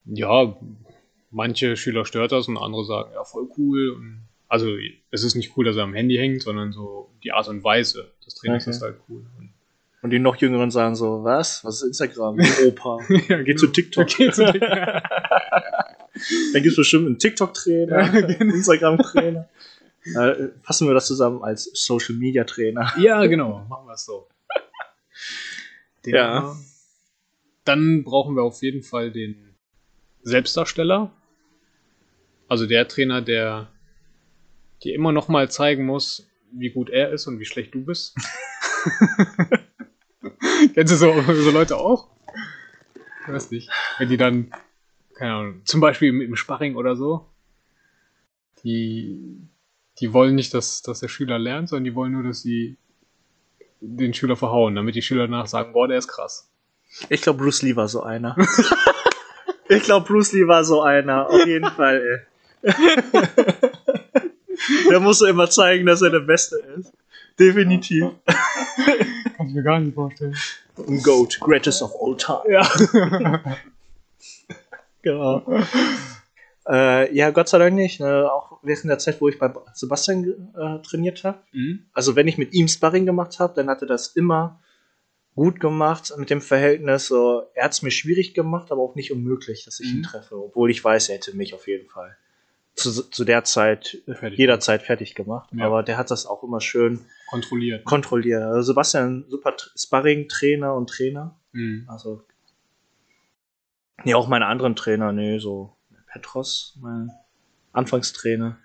[0.04, 0.56] ja,
[1.30, 3.90] manche Schüler stört das und andere sagen, ja, voll cool.
[3.90, 4.68] Und, also
[5.10, 8.10] es ist nicht cool, dass er am Handy hängt, sondern so die Art und Weise
[8.26, 8.70] des Trainings Okay.
[8.76, 9.24] ist halt cool.
[10.02, 11.64] Und, die noch Jüngeren sagen so, was?
[11.64, 12.38] Was ist Instagram?
[12.66, 12.98] Opa.
[13.28, 14.08] ja, Geh zu TikTok.
[14.08, 15.02] Geh zu TikTok.
[16.52, 19.48] Dann gibt es bestimmt einen TikTok-Trainer, einen Instagram-Trainer.
[20.04, 22.94] Äh, fassen wir das zusammen als Social-Media-Trainer.
[22.98, 24.28] Ja, genau, machen wir es so.
[26.04, 26.42] Den Ja.
[26.42, 26.56] wir.
[27.64, 29.54] Dann brauchen wir auf jeden Fall den
[30.22, 31.12] Selbstdarsteller.
[32.48, 33.68] Also der Trainer, der
[34.82, 38.16] dir immer noch mal zeigen muss, wie gut er ist und wie schlecht du bist.
[40.74, 42.08] Kennst du so, so Leute auch?
[43.22, 43.70] Ich weiß nicht.
[43.98, 44.52] Wenn die dann,
[45.14, 47.26] keine Ahnung, zum Beispiel im, im Sparring oder so,
[48.64, 49.48] die,
[49.98, 52.76] die wollen nicht, dass, dass der Schüler lernt, sondern die wollen nur, dass sie
[53.80, 56.48] den Schüler verhauen, damit die Schüler danach sagen, boah, der ist krass.
[57.08, 58.36] Ich glaube, Bruce Lee war so einer.
[59.68, 61.28] ich glaube, Bruce Lee war so einer.
[61.28, 62.26] Auf jeden Fall,
[62.62, 62.72] ey.
[64.90, 66.92] der muss immer zeigen, dass er der Beste ist.
[67.38, 68.10] Definitiv.
[69.36, 70.36] Kann ich mir gar nicht vorstellen.
[70.76, 71.38] Ein Goat.
[71.40, 72.42] Greatest of all time.
[72.48, 73.42] Ja.
[75.02, 75.42] Genau.
[76.68, 77.98] Äh, ja, Gott sei Dank nicht.
[77.98, 78.30] Ne?
[78.32, 81.38] Auch während der Zeit, wo ich bei Sebastian äh, trainiert habe.
[81.50, 81.86] Mhm.
[81.92, 84.60] Also wenn ich mit ihm Sparring gemacht habe, dann hat er das immer
[85.34, 87.08] gut gemacht mit dem Verhältnis.
[87.08, 90.02] So, er hat es mir schwierig gemacht, aber auch nicht unmöglich, dass ich ihn Mhm.
[90.04, 90.36] treffe.
[90.36, 92.16] Obwohl ich weiß, er hätte mich auf jeden Fall
[92.76, 94.38] zu, zu der Zeit Fertig.
[94.38, 95.50] jederzeit fertig gemacht.
[95.52, 95.66] Ja.
[95.66, 97.84] Aber der hat das auch immer schön Kontrolliert.
[97.84, 98.40] kontrolliert.
[98.44, 101.34] Also Sebastian, super Tr- Sparring-Trainer und Trainer.
[101.50, 101.86] Mhm.
[101.88, 102.22] Also.
[104.04, 105.76] Nee, auch meine anderen Trainer, nee, so
[106.12, 107.10] Petros, mein
[107.72, 108.58] Anfangstrainer.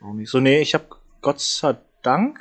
[0.00, 0.30] Auch nicht.
[0.30, 0.84] So, nee, ich habe
[1.20, 2.40] Gott sei Dank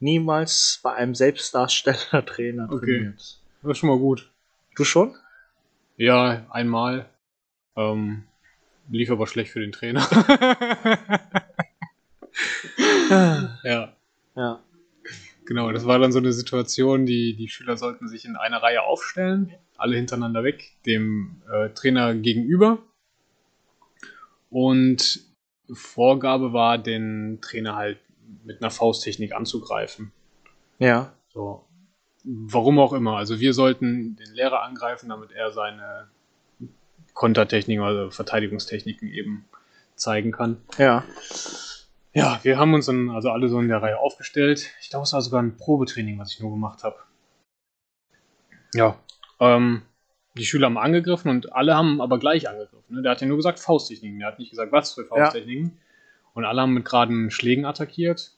[0.00, 2.98] niemals bei einem Selbstdarsteller-Trainer Okay.
[2.98, 3.40] trainiert.
[3.62, 4.30] Das ist schon mal gut.
[4.76, 5.14] Du schon?
[5.96, 7.08] Ja, einmal.
[7.76, 8.24] Ähm,
[8.90, 10.06] lief aber schlecht für den Trainer.
[13.64, 13.92] ja,
[14.34, 14.60] Ja.
[15.46, 15.72] Genau.
[15.72, 19.52] Das war dann so eine Situation, die, die Schüler sollten sich in einer Reihe aufstellen,
[19.76, 22.78] alle hintereinander weg, dem äh, Trainer gegenüber.
[24.50, 25.20] Und
[25.72, 27.98] Vorgabe war, den Trainer halt
[28.44, 30.12] mit einer Fausttechnik anzugreifen.
[30.78, 31.12] Ja.
[31.32, 31.64] So.
[32.24, 33.16] Warum auch immer.
[33.16, 36.08] Also wir sollten den Lehrer angreifen, damit er seine
[37.14, 39.44] Kontertechniken, also Verteidigungstechniken eben
[39.94, 40.58] zeigen kann.
[40.78, 41.04] Ja.
[42.16, 44.70] Ja, wir haben uns dann also alle so in der Reihe aufgestellt.
[44.80, 46.96] Ich glaube, es war sogar ein Probetraining, was ich nur gemacht habe.
[48.72, 48.96] Ja.
[49.38, 49.82] Ähm,
[50.34, 52.94] die Schüler haben angegriffen und alle haben aber gleich angegriffen.
[52.96, 53.02] Ne?
[53.02, 54.18] Der hat ja nur gesagt Fausttechniken.
[54.18, 55.76] Der hat nicht gesagt, was für Fausttechniken.
[56.32, 58.32] Und alle haben mit geraden Schlägen attackiert.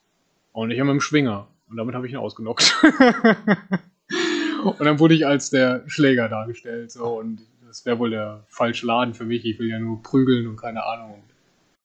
[0.53, 1.47] Und ich habe mit dem Schwinger.
[1.71, 2.83] Und damit habe ich ihn ausgenockt.
[4.65, 6.91] und dann wurde ich als der Schläger dargestellt.
[6.91, 9.45] So, und das wäre wohl der falsche Laden für mich.
[9.45, 11.23] Ich will ja nur prügeln und keine Ahnung.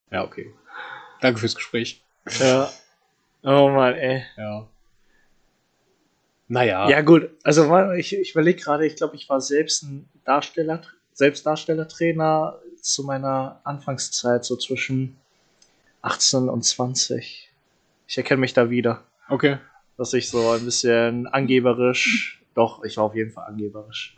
[0.09, 0.51] Ja, okay.
[1.23, 2.03] Danke fürs Gespräch.
[2.39, 2.69] Ja.
[3.43, 4.23] Oh Mann, ey.
[4.35, 4.67] Ja.
[6.49, 6.89] Naja.
[6.89, 7.29] Ja, gut.
[7.43, 10.81] Also, ich, ich überlege gerade, ich glaube, ich war selbst ein Darsteller,
[11.13, 15.15] Selbstdarstellertrainer zu meiner Anfangszeit, so zwischen
[16.01, 17.49] 18 und 20.
[18.07, 19.57] Ich erkenne mich da wieder, Okay.
[19.97, 24.17] dass ich so ein bisschen angeberisch, doch, ich war auf jeden Fall angeberisch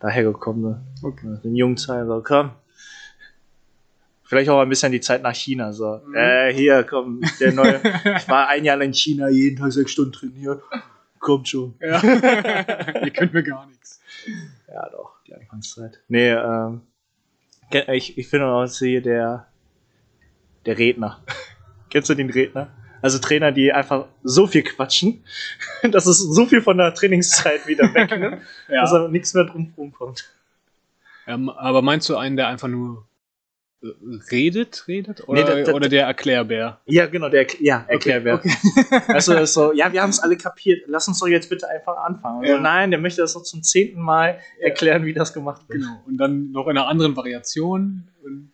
[0.00, 0.62] dahergekommen
[1.02, 1.10] bin.
[1.10, 1.36] Okay.
[1.42, 2.52] In jungen Zeiten, so, komm.
[4.26, 6.00] Vielleicht auch ein bisschen die Zeit nach China, so.
[6.04, 6.14] Mhm.
[6.16, 7.80] Äh, hier, komm, der neue.
[8.16, 10.62] ich war ein Jahr lang in China, jeden Tag sechs Stunden trainiert.
[11.20, 11.74] Kommt schon.
[11.80, 12.02] Ja.
[13.04, 14.00] Ihr könnt mir gar nichts.
[14.68, 16.00] Ja, doch, die Anfangszeit.
[16.08, 16.80] Nee, ähm,
[17.92, 19.46] ich, ich finde auch hier der,
[20.66, 21.22] der Redner.
[21.90, 22.68] Kennst du den Redner?
[23.02, 25.22] Also Trainer, die einfach so viel quatschen,
[25.92, 28.98] dass es so viel von der Trainingszeit wieder wegnimmt, dass Ja.
[28.98, 30.32] da nichts mehr drum rumkommt.
[31.28, 33.06] Ähm, aber meinst du einen, der einfach nur
[34.30, 35.28] redet, redet?
[35.28, 36.80] Oder, Nee, da- da- oder der Erklärbär?
[36.86, 38.34] Ja, genau, der ja, Erklärbär.
[38.36, 38.52] Okay.
[39.08, 41.68] Also das ist so, ja, wir haben es alle kapiert, lass uns doch jetzt bitte
[41.68, 42.40] einfach anfangen.
[42.40, 42.60] Also, Ja.
[42.60, 45.80] nein, der möchte das noch zum zehnten Mal erklären, wie das gemacht wird.
[45.82, 46.02] Genau.
[46.06, 48.08] Und dann noch in einer anderen Variation.
[48.24, 48.50] Und,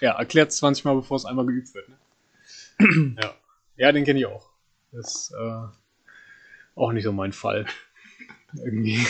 [0.00, 1.88] ja, erklärt 20 Mal, bevor es einmal geübt wird.
[1.88, 3.16] Ne?
[3.22, 3.34] ja.
[3.76, 4.50] ja, den kenne ich auch.
[4.92, 5.66] Das ist äh,
[6.74, 7.66] auch nicht so mein Fall.
[8.64, 9.04] Irgendwie.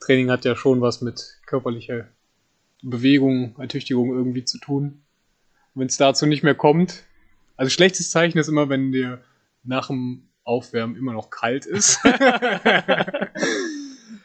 [0.00, 2.08] Training hat ja schon was mit körperlicher
[2.90, 5.02] Bewegung, Ertüchtigung irgendwie zu tun.
[5.74, 7.04] Wenn es dazu nicht mehr kommt.
[7.56, 9.22] Also schlechtes Zeichen ist immer, wenn dir
[9.62, 11.98] nach dem Aufwärmen immer noch kalt ist.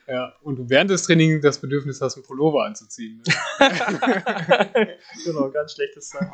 [0.07, 3.24] ja, und du während des Trainings das Bedürfnis hast, einen Pullover anzuziehen.
[3.26, 3.34] Ne?
[5.26, 6.32] genau, ganz schlechtes Zeichen.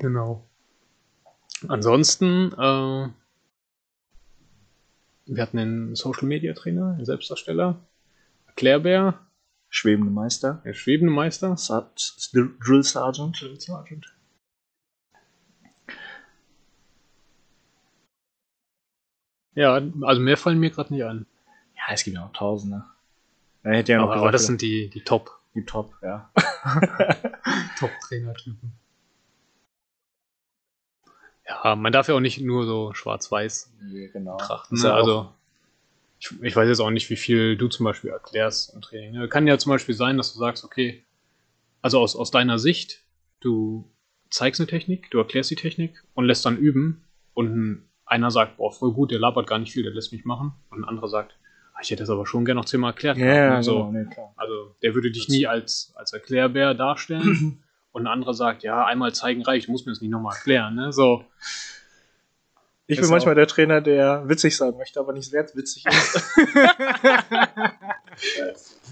[0.00, 0.44] Genau.
[1.68, 3.08] Ansonsten, äh,
[5.26, 7.78] wir hatten einen Social Media Trainer, einen Selbstdarsteller,
[8.46, 9.25] Erklärbär,
[9.76, 10.62] Schwebende Meister.
[10.64, 11.90] der schwebende Meister, Sar-
[12.32, 13.38] Drill Sergeant.
[13.38, 14.06] Drill Sergeant.
[19.54, 21.26] Ja, also mehr fallen mir gerade nicht an.
[21.74, 22.84] Ja, es gibt ja noch Tausende.
[23.62, 26.30] Er hätte ja noch aber, gesagt, aber das sind die, die Top, die Top, ja.
[27.78, 28.72] Top-Trainer-Typen.
[31.48, 34.36] Ja, man darf ja auch nicht nur so schwarz-weiß Nee, genau.
[34.36, 34.76] betrachten.
[34.76, 34.84] Ne?
[34.84, 35.32] ja Also,
[36.18, 39.12] ich, ich weiß jetzt auch nicht, wie viel du zum Beispiel erklärst im Training.
[39.12, 39.28] Ne?
[39.28, 41.04] Kann ja zum Beispiel sein, dass du sagst, okay,
[41.82, 43.02] also aus, aus deiner Sicht,
[43.40, 43.90] du
[44.30, 47.04] zeigst eine Technik, du erklärst die Technik und lässt dann üben
[47.34, 50.24] und ein- einer sagt, boah, voll gut, der labert gar nicht viel, der lässt mich
[50.24, 51.36] machen und ein anderer sagt,
[51.74, 53.18] ah, ich hätte das aber schon gerne noch zehnmal erklärt.
[53.18, 53.24] Ne?
[53.62, 53.86] so.
[53.86, 54.32] genau, nee, klar.
[54.36, 57.62] Also der würde dich nie als, als Erklärbär darstellen.
[57.92, 60.74] Und ein anderer sagt, ja, einmal zeigen reicht, du musst mir das nicht nochmal erklären.
[60.74, 60.92] Ne?
[60.92, 61.24] So,
[62.88, 66.22] Ich bin manchmal auch- der Trainer, der witzig sein möchte, aber nicht sehr witzig ist.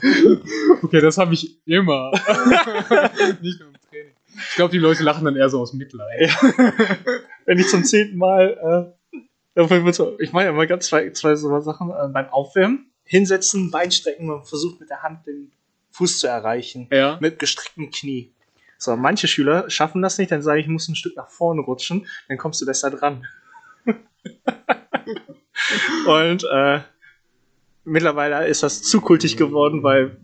[0.82, 2.10] okay, das habe ich immer.
[3.40, 4.14] nicht nur im Training.
[4.36, 6.28] Ich glaube, die Leute lachen dann eher so aus Mitleid.
[7.44, 8.94] Wenn ich zum zehnten Mal,
[9.56, 9.62] äh,
[10.18, 12.90] ich mache ja immer ganz zwei, zwei so Sachen äh, beim Aufwärmen.
[13.04, 15.52] Hinsetzen, Bein strecken und versucht mit der Hand den
[15.92, 16.88] Fuß zu erreichen.
[16.90, 17.18] Ja.
[17.20, 18.32] Mit gestrecktem Knie.
[18.78, 21.60] So, manche Schüler schaffen das nicht, dann sage ich, ich muss ein Stück nach vorne
[21.60, 23.24] rutschen, dann kommst du besser dran.
[26.06, 26.80] und äh,
[27.84, 30.16] mittlerweile ist das zu kultig geworden, weil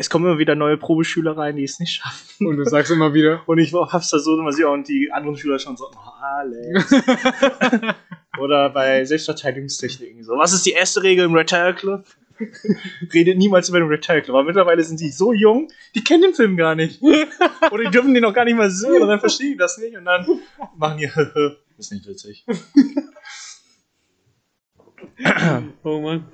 [0.00, 2.46] es kommen immer wieder neue Probeschüler rein, die es nicht schaffen.
[2.46, 5.58] Und du sagst immer wieder, Und ich hab's versucht immer sie und die anderen Schüler
[5.58, 6.90] schon so, oh, Alex.
[8.38, 10.38] Oder bei Selbstverteidigungstechniken so.
[10.38, 12.06] Was ist die erste Regel im Retire Club?
[13.12, 14.36] Redet niemals über den Retire Club.
[14.36, 17.02] Aber mittlerweile sind die so jung, die kennen den Film gar nicht.
[17.02, 19.98] Oder die dürfen den noch gar nicht mal sehen und dann verstehen die das nicht
[19.98, 20.26] und dann
[20.78, 21.10] machen die,
[21.80, 22.46] ist nicht witzig.
[25.82, 26.26] oh Mann.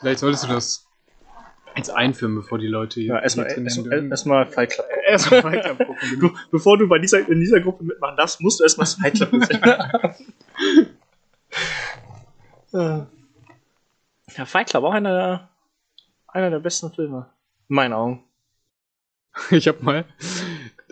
[0.00, 0.86] Vielleicht solltest du das
[1.76, 4.86] jetzt einführen, bevor die Leute hier Ja, erstmal erstmal Fight Club.
[5.06, 5.96] Erstmal Fight Club gucken.
[6.20, 9.44] Du, bevor du bei dieser, in dieser Gruppe mitmachen darfst, musst du erstmal Fight Club
[9.44, 9.60] sehen.
[12.72, 13.06] Ja.
[14.36, 15.48] Ja, Fight Club, auch einer der,
[16.28, 17.30] einer der besten Filme.
[17.68, 18.24] In meinen Augen.
[19.50, 20.04] Ich habe mal,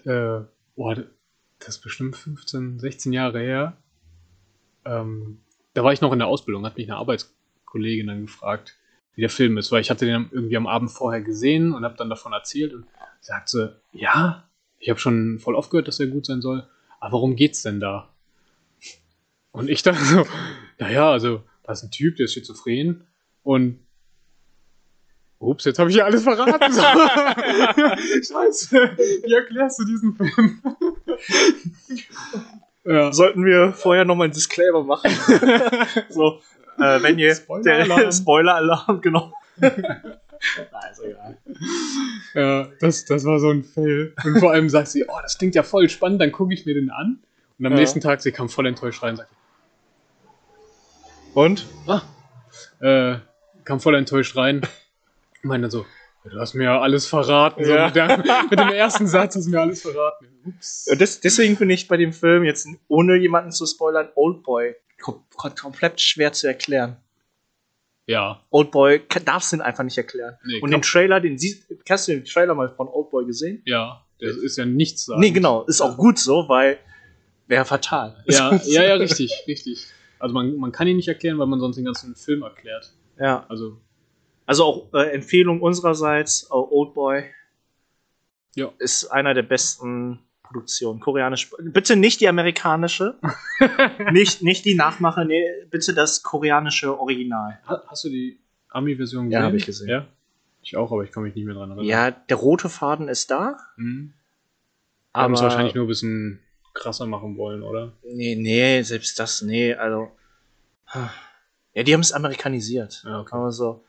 [0.05, 0.97] äh, boah,
[1.65, 3.77] das ist bestimmt 15, 16 Jahre her.
[4.85, 5.39] Ähm,
[5.73, 8.77] da war ich noch in der Ausbildung, hat mich eine Arbeitskollegin dann gefragt,
[9.15, 11.97] wie der Film ist, weil ich hatte den irgendwie am Abend vorher gesehen und habe
[11.97, 12.87] dann davon erzählt und
[13.21, 14.49] sagte, ja,
[14.79, 16.67] ich habe schon voll oft gehört, dass er gut sein soll,
[17.01, 18.11] aber worum geht's denn da?
[19.53, 20.27] Und ich dachte so,
[20.79, 23.07] naja, also, da ist ein Typ, der ist schizophren
[23.43, 23.79] und
[25.45, 26.73] Ups, jetzt habe ich ja alles verraten.
[26.73, 28.77] Scheiße.
[29.25, 30.61] Wie erklärst du diesen Film?
[32.85, 33.13] ja.
[33.13, 35.11] Sollten wir vorher nochmal einen Disclaimer machen?
[36.11, 36.41] so,
[36.79, 37.35] äh, wenn ihr.
[37.35, 38.13] Spoiler-Alarm.
[38.13, 39.33] Spoiler-Alarm, genau.
[40.73, 41.39] also, egal.
[42.35, 44.15] Ja, das, das war so ein Fail.
[44.25, 46.75] Und vor allem sagt sie, oh, das klingt ja voll spannend, dann gucke ich mir
[46.75, 47.21] den an.
[47.59, 47.79] Und am Ja.
[47.79, 49.35] nächsten Tag, sie kam voll enttäuscht rein und sagte,
[51.35, 51.67] Und?
[51.87, 52.03] ah,
[52.81, 53.19] äh,
[53.65, 54.63] kam voll enttäuscht rein.
[55.49, 55.85] Dann so,
[56.25, 57.65] "Ja, du hast mir ja alles verraten.
[57.65, 57.87] So, Ja.
[57.87, 58.17] mit, der,
[58.51, 60.27] mit dem ersten Satz hast du mir alles verraten.
[60.47, 60.87] Ups.
[60.99, 65.55] Das, deswegen finde ich bei dem Film jetzt, ohne jemanden zu spoilern, Oldboy kom kom
[65.55, 66.97] komplett schwer zu erklären.
[68.07, 70.37] Ja, Oldboy darfst du ihn einfach nicht erklären.
[70.45, 73.63] Nee, Und den Trailer, den siehst hast du den Trailer mal von Oldboy gesehen?
[73.65, 75.21] ja, das ist ja nichts sagen.
[75.21, 75.65] Nee, genau.
[75.65, 76.79] Ist auch gut so, weil
[77.47, 78.23] wäre fatal.
[78.27, 79.87] Ja, ja, ja, richtig, richtig.
[80.19, 82.93] Also man, man kann ihn nicht erklären, weil man sonst den ganzen Film erklärt.
[83.19, 83.45] Ja.
[83.49, 83.79] Also,
[84.47, 87.25] Also auch äh, Empfehlung unsererseits, äh, Oldboy
[88.57, 88.71] ja.
[88.79, 91.01] ist einer der besten Produktionen.
[91.01, 91.51] Koreanisch.
[91.59, 93.19] Bitte nicht die amerikanische.
[94.13, 97.59] nicht, nicht die Nachmache, nee, bitte das koreanische Original.
[97.67, 98.39] Ha- Hast du die
[98.69, 99.47] Ami-Version Ja, gesehen?
[99.47, 99.89] hab ich gesehen.
[99.89, 100.07] Ja?
[100.63, 101.87] Ich auch, aber ich kann mich nicht mehr dran erinnern.
[101.87, 103.57] Ja, der rote Faden ist da.
[103.77, 104.13] Mhm.
[105.13, 106.41] Aber Haben es wahrscheinlich nur ein bisschen
[106.75, 107.93] krasser machen wollen, oder?
[108.03, 110.11] Nee, nee, selbst das, nee, also.
[111.73, 113.03] Ja, die haben es amerikanisiert.
[113.05, 113.35] Ja, okay.
[113.35, 113.85] Aber so.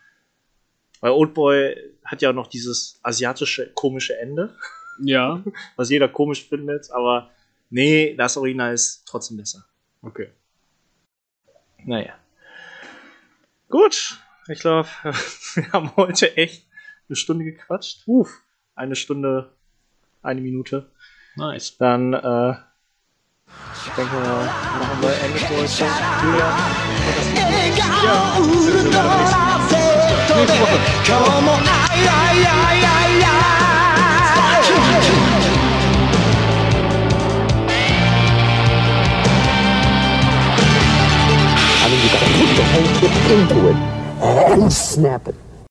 [1.05, 4.57] Weil Oldboy hat ja auch noch dieses asiatische komische Ende,
[4.99, 5.43] Ja.
[5.75, 7.29] was jeder komisch findet, aber
[7.69, 9.63] nee, das Original ist trotzdem besser.
[10.01, 10.31] Okay.
[11.83, 12.15] Naja.
[13.69, 14.89] Gut, ich glaube,
[15.53, 16.65] wir haben heute echt
[17.07, 18.01] eine Stunde gequatscht.
[18.07, 18.41] Uff,
[18.73, 19.51] eine Stunde,
[20.23, 20.89] eine Minute.
[21.35, 21.77] Nice.
[21.77, 22.55] Dann, äh,
[23.85, 25.85] ich denke, machen wir Ende für heute.
[28.01, 29.54] Julian,
[30.37, 33.25] 今日もあいあいあいあい
[40.57, 43.75] I mean, you got to put the whole kit into it
[44.61, 45.35] and snap it.